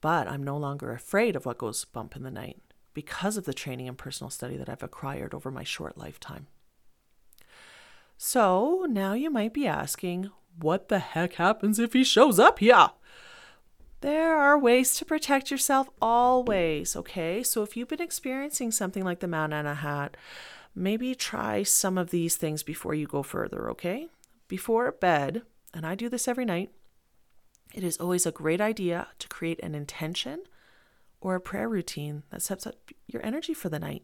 But 0.00 0.28
I'm 0.28 0.42
no 0.42 0.56
longer 0.56 0.92
afraid 0.92 1.36
of 1.36 1.46
what 1.46 1.58
goes 1.58 1.84
bump 1.84 2.16
in 2.16 2.22
the 2.22 2.30
night 2.30 2.60
because 2.94 3.36
of 3.36 3.44
the 3.44 3.54
training 3.54 3.88
and 3.88 3.98
personal 3.98 4.30
study 4.30 4.56
that 4.56 4.68
I've 4.68 4.82
acquired 4.82 5.34
over 5.34 5.50
my 5.50 5.64
short 5.64 5.98
lifetime. 5.98 6.46
So 8.16 8.86
now 8.88 9.14
you 9.14 9.30
might 9.30 9.54
be 9.54 9.66
asking, 9.66 10.30
what 10.58 10.88
the 10.88 10.98
heck 10.98 11.34
happens 11.34 11.78
if 11.78 11.92
he 11.92 12.04
shows 12.04 12.38
up 12.38 12.58
here? 12.58 12.90
There 14.00 14.34
are 14.34 14.58
ways 14.58 14.94
to 14.94 15.04
protect 15.04 15.50
yourself 15.50 15.90
always, 16.00 16.96
okay? 16.96 17.42
So 17.42 17.62
if 17.62 17.76
you've 17.76 17.88
been 17.88 18.00
experiencing 18.00 18.70
something 18.70 19.04
like 19.04 19.20
the 19.20 19.28
man 19.28 19.52
in 19.52 19.66
a 19.66 19.74
hat, 19.74 20.16
maybe 20.74 21.14
try 21.14 21.62
some 21.62 21.98
of 21.98 22.10
these 22.10 22.36
things 22.36 22.62
before 22.62 22.94
you 22.94 23.06
go 23.06 23.22
further, 23.22 23.68
okay? 23.70 24.08
Before 24.48 24.90
bed, 24.90 25.42
and 25.74 25.86
I 25.86 25.94
do 25.94 26.08
this 26.08 26.28
every 26.28 26.46
night, 26.46 26.70
it 27.74 27.84
is 27.84 27.98
always 27.98 28.24
a 28.24 28.32
great 28.32 28.60
idea 28.60 29.08
to 29.18 29.28
create 29.28 29.60
an 29.62 29.74
intention 29.74 30.44
or 31.20 31.34
a 31.34 31.40
prayer 31.40 31.68
routine 31.68 32.22
that 32.30 32.42
sets 32.42 32.66
up 32.66 32.76
your 33.06 33.24
energy 33.24 33.52
for 33.52 33.68
the 33.68 33.78
night. 33.78 34.02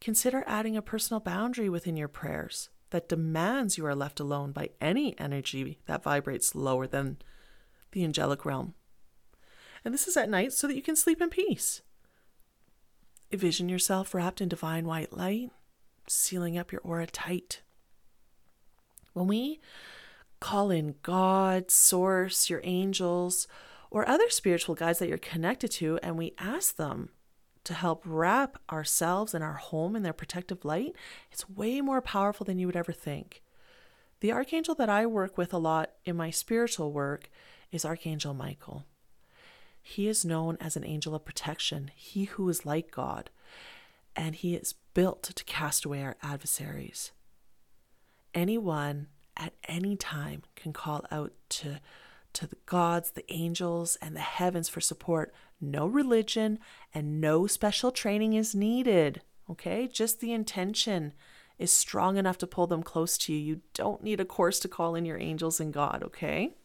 Consider 0.00 0.42
adding 0.46 0.76
a 0.76 0.82
personal 0.82 1.20
boundary 1.20 1.68
within 1.68 1.96
your 1.96 2.08
prayers 2.08 2.70
that 2.90 3.08
demands 3.08 3.78
you 3.78 3.86
are 3.86 3.94
left 3.94 4.18
alone 4.18 4.52
by 4.52 4.70
any 4.80 5.18
energy 5.18 5.78
that 5.86 6.02
vibrates 6.02 6.54
lower 6.54 6.86
than 6.86 7.18
the 7.92 8.04
angelic 8.04 8.44
realm. 8.44 8.74
And 9.86 9.94
this 9.94 10.08
is 10.08 10.16
at 10.16 10.28
night 10.28 10.52
so 10.52 10.66
that 10.66 10.74
you 10.74 10.82
can 10.82 10.96
sleep 10.96 11.22
in 11.22 11.30
peace. 11.30 11.80
Envision 13.30 13.68
yourself 13.68 14.14
wrapped 14.14 14.40
in 14.40 14.48
divine 14.48 14.84
white 14.84 15.16
light, 15.16 15.52
sealing 16.08 16.58
up 16.58 16.72
your 16.72 16.80
aura 16.80 17.06
tight. 17.06 17.62
When 19.12 19.28
we 19.28 19.60
call 20.40 20.72
in 20.72 20.96
God, 21.04 21.70
Source, 21.70 22.50
your 22.50 22.60
angels, 22.64 23.46
or 23.88 24.08
other 24.08 24.28
spiritual 24.28 24.74
guides 24.74 24.98
that 24.98 25.08
you're 25.08 25.18
connected 25.18 25.70
to, 25.74 26.00
and 26.02 26.18
we 26.18 26.34
ask 26.36 26.74
them 26.74 27.10
to 27.62 27.72
help 27.72 28.02
wrap 28.04 28.58
ourselves 28.72 29.34
and 29.34 29.44
our 29.44 29.54
home 29.54 29.94
in 29.94 30.02
their 30.02 30.12
protective 30.12 30.64
light, 30.64 30.96
it's 31.30 31.48
way 31.48 31.80
more 31.80 32.02
powerful 32.02 32.44
than 32.44 32.58
you 32.58 32.66
would 32.66 32.74
ever 32.74 32.90
think. 32.90 33.40
The 34.18 34.32
archangel 34.32 34.74
that 34.74 34.90
I 34.90 35.06
work 35.06 35.38
with 35.38 35.54
a 35.54 35.58
lot 35.58 35.92
in 36.04 36.16
my 36.16 36.30
spiritual 36.30 36.90
work 36.90 37.30
is 37.70 37.84
Archangel 37.84 38.34
Michael. 38.34 38.84
He 39.88 40.08
is 40.08 40.24
known 40.24 40.58
as 40.60 40.76
an 40.76 40.84
angel 40.84 41.14
of 41.14 41.24
protection, 41.24 41.92
he 41.94 42.24
who 42.24 42.48
is 42.48 42.66
like 42.66 42.90
God, 42.90 43.30
and 44.16 44.34
he 44.34 44.56
is 44.56 44.74
built 44.94 45.22
to 45.22 45.44
cast 45.44 45.84
away 45.84 46.02
our 46.02 46.16
adversaries. 46.24 47.12
Anyone 48.34 49.06
at 49.36 49.52
any 49.68 49.94
time 49.94 50.42
can 50.56 50.72
call 50.72 51.06
out 51.12 51.34
to 51.50 51.80
to 52.32 52.48
the 52.48 52.58
gods, 52.66 53.12
the 53.12 53.32
angels, 53.32 53.96
and 54.02 54.16
the 54.16 54.20
heavens 54.20 54.68
for 54.68 54.80
support. 54.80 55.32
No 55.60 55.86
religion 55.86 56.58
and 56.92 57.20
no 57.20 57.46
special 57.46 57.92
training 57.92 58.32
is 58.32 58.56
needed. 58.56 59.22
Okay? 59.48 59.86
Just 59.86 60.18
the 60.18 60.32
intention 60.32 61.14
is 61.60 61.70
strong 61.70 62.16
enough 62.16 62.38
to 62.38 62.46
pull 62.48 62.66
them 62.66 62.82
close 62.82 63.16
to 63.18 63.32
you. 63.32 63.38
You 63.38 63.60
don't 63.72 64.02
need 64.02 64.20
a 64.20 64.24
course 64.24 64.58
to 64.60 64.68
call 64.68 64.96
in 64.96 65.06
your 65.06 65.18
angels 65.18 65.60
and 65.60 65.72
God, 65.72 66.02
okay? 66.02 66.56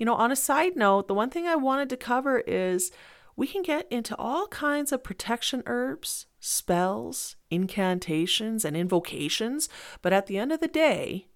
You 0.00 0.06
know, 0.06 0.14
on 0.14 0.32
a 0.32 0.36
side 0.36 0.76
note, 0.76 1.08
the 1.08 1.14
one 1.14 1.28
thing 1.28 1.46
I 1.46 1.56
wanted 1.56 1.90
to 1.90 1.96
cover 1.98 2.38
is 2.38 2.90
we 3.36 3.46
can 3.46 3.60
get 3.60 3.86
into 3.90 4.16
all 4.16 4.46
kinds 4.46 4.92
of 4.92 5.04
protection 5.04 5.62
herbs, 5.66 6.24
spells, 6.40 7.36
incantations, 7.50 8.64
and 8.64 8.74
invocations, 8.74 9.68
but 10.00 10.14
at 10.14 10.26
the 10.26 10.38
end 10.38 10.52
of 10.52 10.60
the 10.60 10.68
day, 10.68 11.26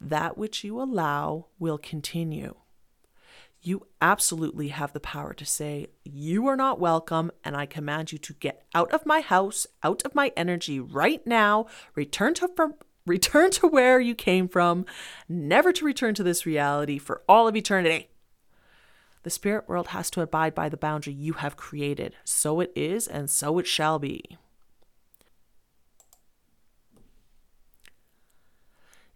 that 0.00 0.36
which 0.36 0.64
you 0.64 0.82
allow 0.82 1.46
will 1.60 1.78
continue. 1.78 2.56
You 3.62 3.86
absolutely 4.02 4.68
have 4.68 4.92
the 4.92 5.00
power 5.00 5.32
to 5.34 5.46
say, 5.46 5.86
You 6.02 6.48
are 6.48 6.56
not 6.56 6.80
welcome, 6.80 7.30
and 7.44 7.56
I 7.56 7.66
command 7.66 8.10
you 8.10 8.18
to 8.18 8.34
get 8.34 8.66
out 8.74 8.92
of 8.92 9.06
my 9.06 9.20
house, 9.20 9.64
out 9.84 10.02
of 10.04 10.16
my 10.16 10.32
energy 10.36 10.80
right 10.80 11.24
now, 11.24 11.66
return 11.94 12.34
to, 12.34 12.48
return 13.08 13.50
to 13.52 13.66
where 13.66 14.00
you 14.00 14.14
came 14.14 14.48
from, 14.48 14.86
never 15.28 15.72
to 15.72 15.84
return 15.84 16.14
to 16.14 16.22
this 16.22 16.46
reality 16.46 16.98
for 16.98 17.22
all 17.28 17.48
of 17.48 17.56
eternity. 17.56 18.08
The 19.22 19.30
spirit 19.30 19.68
world 19.68 19.88
has 19.88 20.10
to 20.12 20.20
abide 20.20 20.54
by 20.54 20.68
the 20.68 20.76
boundary 20.76 21.12
you 21.12 21.34
have 21.34 21.56
created. 21.56 22.14
So 22.24 22.60
it 22.60 22.72
is, 22.76 23.08
and 23.08 23.28
so 23.28 23.58
it 23.58 23.66
shall 23.66 23.98
be. 23.98 24.38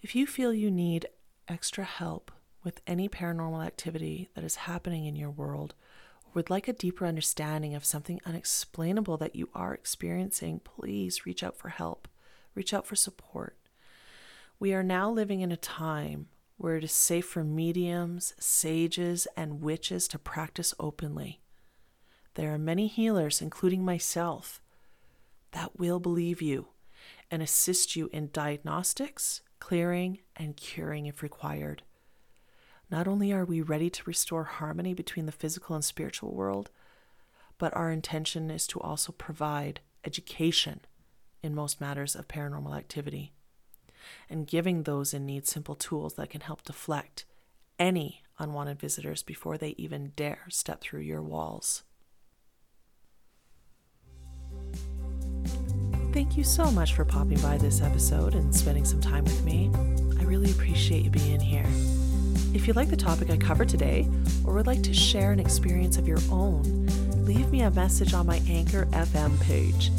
If 0.02 0.16
you 0.16 0.26
feel 0.26 0.52
you 0.52 0.70
need 0.70 1.06
extra 1.48 1.84
help 1.84 2.32
with 2.64 2.80
any 2.86 3.08
paranormal 3.08 3.64
activity 3.64 4.28
that 4.34 4.44
is 4.44 4.56
happening 4.56 5.06
in 5.06 5.14
your 5.14 5.30
world, 5.30 5.74
or 6.26 6.32
would 6.34 6.50
like 6.50 6.66
a 6.66 6.72
deeper 6.72 7.06
understanding 7.06 7.74
of 7.74 7.84
something 7.84 8.20
unexplainable 8.26 9.16
that 9.18 9.36
you 9.36 9.48
are 9.54 9.72
experiencing, 9.72 10.60
please 10.64 11.24
reach 11.24 11.44
out 11.44 11.56
for 11.56 11.68
help, 11.68 12.08
reach 12.54 12.74
out 12.74 12.86
for 12.86 12.96
support. 12.96 13.56
We 14.62 14.74
are 14.74 14.84
now 14.84 15.10
living 15.10 15.40
in 15.40 15.50
a 15.50 15.56
time 15.56 16.28
where 16.56 16.76
it 16.76 16.84
is 16.84 16.92
safe 16.92 17.26
for 17.26 17.42
mediums, 17.42 18.32
sages, 18.38 19.26
and 19.36 19.60
witches 19.60 20.06
to 20.06 20.20
practice 20.20 20.72
openly. 20.78 21.40
There 22.34 22.54
are 22.54 22.58
many 22.58 22.86
healers, 22.86 23.42
including 23.42 23.84
myself, 23.84 24.62
that 25.50 25.80
will 25.80 25.98
believe 25.98 26.40
you 26.40 26.68
and 27.28 27.42
assist 27.42 27.96
you 27.96 28.08
in 28.12 28.30
diagnostics, 28.32 29.40
clearing, 29.58 30.20
and 30.36 30.56
curing 30.56 31.06
if 31.06 31.24
required. 31.24 31.82
Not 32.88 33.08
only 33.08 33.32
are 33.32 33.44
we 33.44 33.62
ready 33.62 33.90
to 33.90 34.04
restore 34.06 34.44
harmony 34.44 34.94
between 34.94 35.26
the 35.26 35.32
physical 35.32 35.74
and 35.74 35.84
spiritual 35.84 36.32
world, 36.32 36.70
but 37.58 37.74
our 37.74 37.90
intention 37.90 38.48
is 38.48 38.68
to 38.68 38.80
also 38.80 39.10
provide 39.10 39.80
education 40.04 40.82
in 41.42 41.52
most 41.52 41.80
matters 41.80 42.14
of 42.14 42.28
paranormal 42.28 42.78
activity 42.78 43.32
and 44.28 44.46
giving 44.46 44.82
those 44.82 45.14
in 45.14 45.26
need 45.26 45.46
simple 45.46 45.74
tools 45.74 46.14
that 46.14 46.30
can 46.30 46.42
help 46.42 46.62
deflect 46.62 47.24
any 47.78 48.22
unwanted 48.38 48.78
visitors 48.78 49.22
before 49.22 49.58
they 49.58 49.74
even 49.78 50.12
dare 50.16 50.46
step 50.48 50.80
through 50.80 51.00
your 51.00 51.22
walls. 51.22 51.82
Thank 56.12 56.36
you 56.36 56.44
so 56.44 56.70
much 56.70 56.94
for 56.94 57.06
popping 57.06 57.40
by 57.40 57.56
this 57.56 57.80
episode 57.80 58.34
and 58.34 58.54
spending 58.54 58.84
some 58.84 59.00
time 59.00 59.24
with 59.24 59.42
me. 59.44 59.70
I 60.20 60.24
really 60.24 60.50
appreciate 60.50 61.04
you 61.04 61.10
being 61.10 61.40
here. 61.40 61.66
If 62.54 62.66
you 62.66 62.74
like 62.74 62.90
the 62.90 62.96
topic 62.96 63.30
I 63.30 63.38
covered 63.38 63.70
today, 63.70 64.06
or 64.44 64.52
would 64.54 64.66
like 64.66 64.82
to 64.82 64.92
share 64.92 65.32
an 65.32 65.40
experience 65.40 65.96
of 65.96 66.06
your 66.06 66.18
own, 66.30 66.86
leave 67.24 67.50
me 67.50 67.62
a 67.62 67.70
message 67.70 68.12
on 68.12 68.26
my 68.26 68.42
Anchor 68.46 68.84
FM 68.92 69.40
page. 69.40 69.90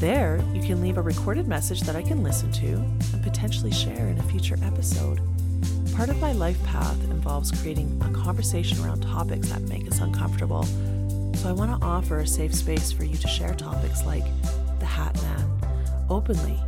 There, 0.00 0.42
you 0.52 0.60
can 0.60 0.80
leave 0.80 0.98
a 0.98 1.02
recorded 1.02 1.46
message 1.46 1.80
that 1.82 1.96
I 1.96 2.02
can 2.02 2.22
listen 2.22 2.50
to 2.52 2.66
and 3.12 3.22
potentially 3.22 3.70
share 3.70 4.08
in 4.08 4.18
a 4.18 4.22
future 4.24 4.58
episode. 4.62 5.20
Part 5.94 6.08
of 6.08 6.20
my 6.20 6.32
life 6.32 6.62
path 6.64 7.02
involves 7.04 7.50
creating 7.62 8.02
a 8.04 8.12
conversation 8.12 8.84
around 8.84 9.02
topics 9.02 9.48
that 9.48 9.62
make 9.62 9.86
us 9.86 10.00
uncomfortable. 10.00 10.64
So 11.36 11.48
I 11.48 11.52
want 11.52 11.80
to 11.80 11.86
offer 11.86 12.18
a 12.18 12.26
safe 12.26 12.54
space 12.54 12.90
for 12.90 13.04
you 13.04 13.16
to 13.16 13.28
share 13.28 13.54
topics 13.54 14.04
like 14.04 14.24
the 14.80 14.86
Hat 14.86 15.14
Man 15.22 15.58
openly 16.10 16.58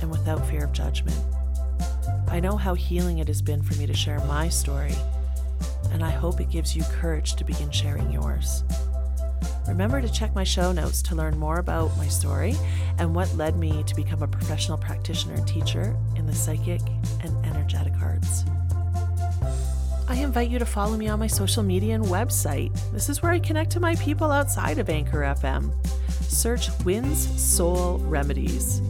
and 0.00 0.10
without 0.10 0.46
fear 0.46 0.64
of 0.64 0.72
judgment. 0.72 1.18
I 2.28 2.40
know 2.40 2.56
how 2.56 2.74
healing 2.74 3.18
it 3.18 3.28
has 3.28 3.42
been 3.42 3.62
for 3.62 3.74
me 3.74 3.86
to 3.86 3.94
share 3.94 4.20
my 4.20 4.48
story, 4.48 4.94
and 5.90 6.04
I 6.04 6.10
hope 6.10 6.40
it 6.40 6.50
gives 6.50 6.76
you 6.76 6.84
courage 6.84 7.34
to 7.34 7.44
begin 7.44 7.70
sharing 7.70 8.12
yours. 8.12 8.62
Remember 9.68 10.00
to 10.00 10.08
check 10.10 10.34
my 10.34 10.44
show 10.44 10.72
notes 10.72 11.02
to 11.02 11.14
learn 11.14 11.38
more 11.38 11.58
about 11.58 11.96
my 11.98 12.08
story 12.08 12.56
and 12.98 13.14
what 13.14 13.32
led 13.36 13.56
me 13.56 13.82
to 13.84 13.94
become 13.94 14.22
a 14.22 14.26
professional 14.26 14.78
practitioner 14.78 15.34
and 15.34 15.46
teacher 15.46 15.94
in 16.16 16.26
the 16.26 16.34
psychic 16.34 16.80
and 17.22 17.46
energetic 17.46 17.92
arts. 18.00 18.44
I 20.08 20.14
invite 20.14 20.48
you 20.48 20.58
to 20.58 20.64
follow 20.64 20.96
me 20.96 21.08
on 21.08 21.18
my 21.18 21.26
social 21.26 21.62
media 21.62 21.94
and 21.94 22.04
website. 22.04 22.72
This 22.92 23.10
is 23.10 23.22
where 23.22 23.30
I 23.30 23.38
connect 23.38 23.70
to 23.72 23.80
my 23.80 23.94
people 23.96 24.32
outside 24.32 24.78
of 24.78 24.88
Anchor 24.88 25.20
FM. 25.20 25.70
Search 26.22 26.70
Wynn's 26.84 27.28
Soul 27.40 27.98
Remedies. 27.98 28.80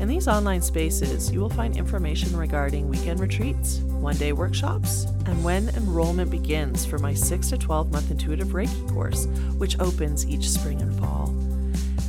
In 0.00 0.08
these 0.08 0.26
online 0.26 0.60
spaces, 0.60 1.30
you 1.30 1.40
will 1.40 1.48
find 1.48 1.76
information 1.76 2.36
regarding 2.36 2.88
weekend 2.88 3.20
retreats, 3.20 3.78
one 3.78 4.16
day 4.16 4.32
workshops, 4.32 5.04
and 5.26 5.42
when 5.42 5.68
enrollment 5.70 6.30
begins 6.30 6.84
for 6.84 6.98
my 6.98 7.14
6 7.14 7.48
to 7.50 7.56
12 7.56 7.92
month 7.92 8.10
intuitive 8.10 8.48
Reiki 8.48 8.92
course, 8.92 9.26
which 9.56 9.78
opens 9.78 10.26
each 10.26 10.50
spring 10.50 10.82
and 10.82 10.94
fall. 10.98 11.32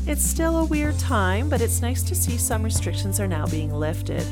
It's 0.07 0.23
still 0.23 0.57
a 0.57 0.65
weird 0.65 0.97
time, 0.99 1.47
but 1.47 1.61
it's 1.61 1.81
nice 1.81 2.01
to 2.03 2.15
see 2.15 2.37
some 2.37 2.63
restrictions 2.63 3.19
are 3.19 3.27
now 3.27 3.45
being 3.45 3.73
lifted. 3.73 4.25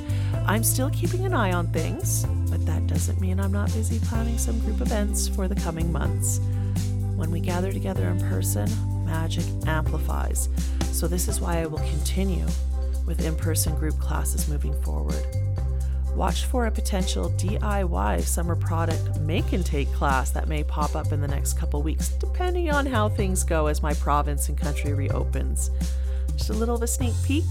I'm 0.45 0.63
still 0.63 0.89
keeping 0.89 1.25
an 1.25 1.33
eye 1.33 1.53
on 1.53 1.67
things, 1.67 2.25
but 2.49 2.65
that 2.65 2.87
doesn't 2.87 3.21
mean 3.21 3.39
I'm 3.39 3.51
not 3.51 3.71
busy 3.73 3.99
planning 3.99 4.37
some 4.37 4.59
group 4.61 4.81
events 4.81 5.27
for 5.27 5.47
the 5.47 5.55
coming 5.55 5.91
months. 5.91 6.39
When 7.15 7.31
we 7.31 7.39
gather 7.39 7.71
together 7.71 8.07
in 8.09 8.19
person, 8.19 8.67
magic 9.05 9.45
amplifies. 9.67 10.49
So, 10.91 11.07
this 11.07 11.27
is 11.27 11.39
why 11.39 11.59
I 11.59 11.65
will 11.65 11.79
continue 11.79 12.45
with 13.05 13.25
in 13.25 13.35
person 13.35 13.75
group 13.75 13.97
classes 13.99 14.47
moving 14.47 14.79
forward. 14.81 15.25
Watch 16.15 16.45
for 16.45 16.67
a 16.67 16.71
potential 16.71 17.31
DIY 17.37 18.21
summer 18.21 18.55
product 18.55 19.19
make 19.21 19.51
and 19.51 19.65
take 19.65 19.91
class 19.93 20.29
that 20.31 20.47
may 20.47 20.63
pop 20.63 20.95
up 20.95 21.11
in 21.11 21.21
the 21.21 21.27
next 21.27 21.53
couple 21.53 21.81
weeks, 21.81 22.09
depending 22.09 22.69
on 22.69 22.85
how 22.85 23.09
things 23.09 23.43
go 23.43 23.65
as 23.65 23.81
my 23.81 23.95
province 23.95 24.47
and 24.47 24.57
country 24.57 24.93
reopens. 24.93 25.71
Just 26.35 26.51
a 26.51 26.53
little 26.53 26.75
of 26.75 26.83
a 26.83 26.87
sneak 26.87 27.15
peek. 27.23 27.45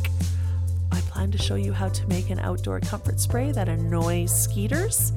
I 0.92 1.00
plan 1.00 1.32
to 1.32 1.38
show 1.38 1.56
you 1.56 1.72
how 1.72 1.88
to 1.88 2.06
make 2.06 2.30
an 2.30 2.38
outdoor 2.38 2.78
comfort 2.80 3.18
spray 3.18 3.50
that 3.50 3.68
annoys 3.68 4.30
skeeters 4.44 5.12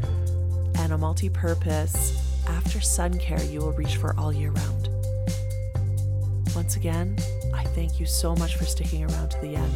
and 0.79 0.93
a 0.93 0.97
multi 0.97 1.29
purpose 1.29 2.19
after 2.47 2.81
sun 2.81 3.17
care 3.19 3.43
you 3.43 3.59
will 3.59 3.73
reach 3.73 3.97
for 3.97 4.17
all 4.17 4.33
year 4.33 4.51
round. 4.51 4.89
Once 6.55 6.77
again, 6.77 7.15
thank 7.75 7.99
you 7.99 8.05
so 8.05 8.33
much 8.37 8.55
for 8.55 8.65
sticking 8.65 9.03
around 9.03 9.29
to 9.29 9.41
the 9.41 9.53
end, 9.55 9.73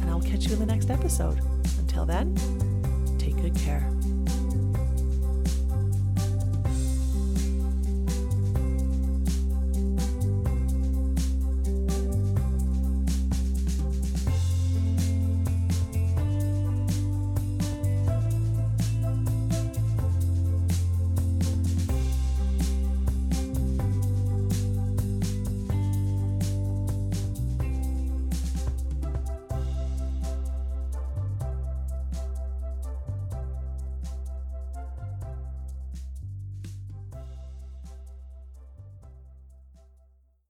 and 0.00 0.10
I'll 0.10 0.20
catch 0.20 0.46
you 0.46 0.52
in 0.54 0.58
the 0.58 0.66
next 0.66 0.90
episode. 0.90 1.38
Until 1.78 2.04
then, 2.04 2.34
take 3.16 3.36
good 3.40 3.54
care. 3.54 3.88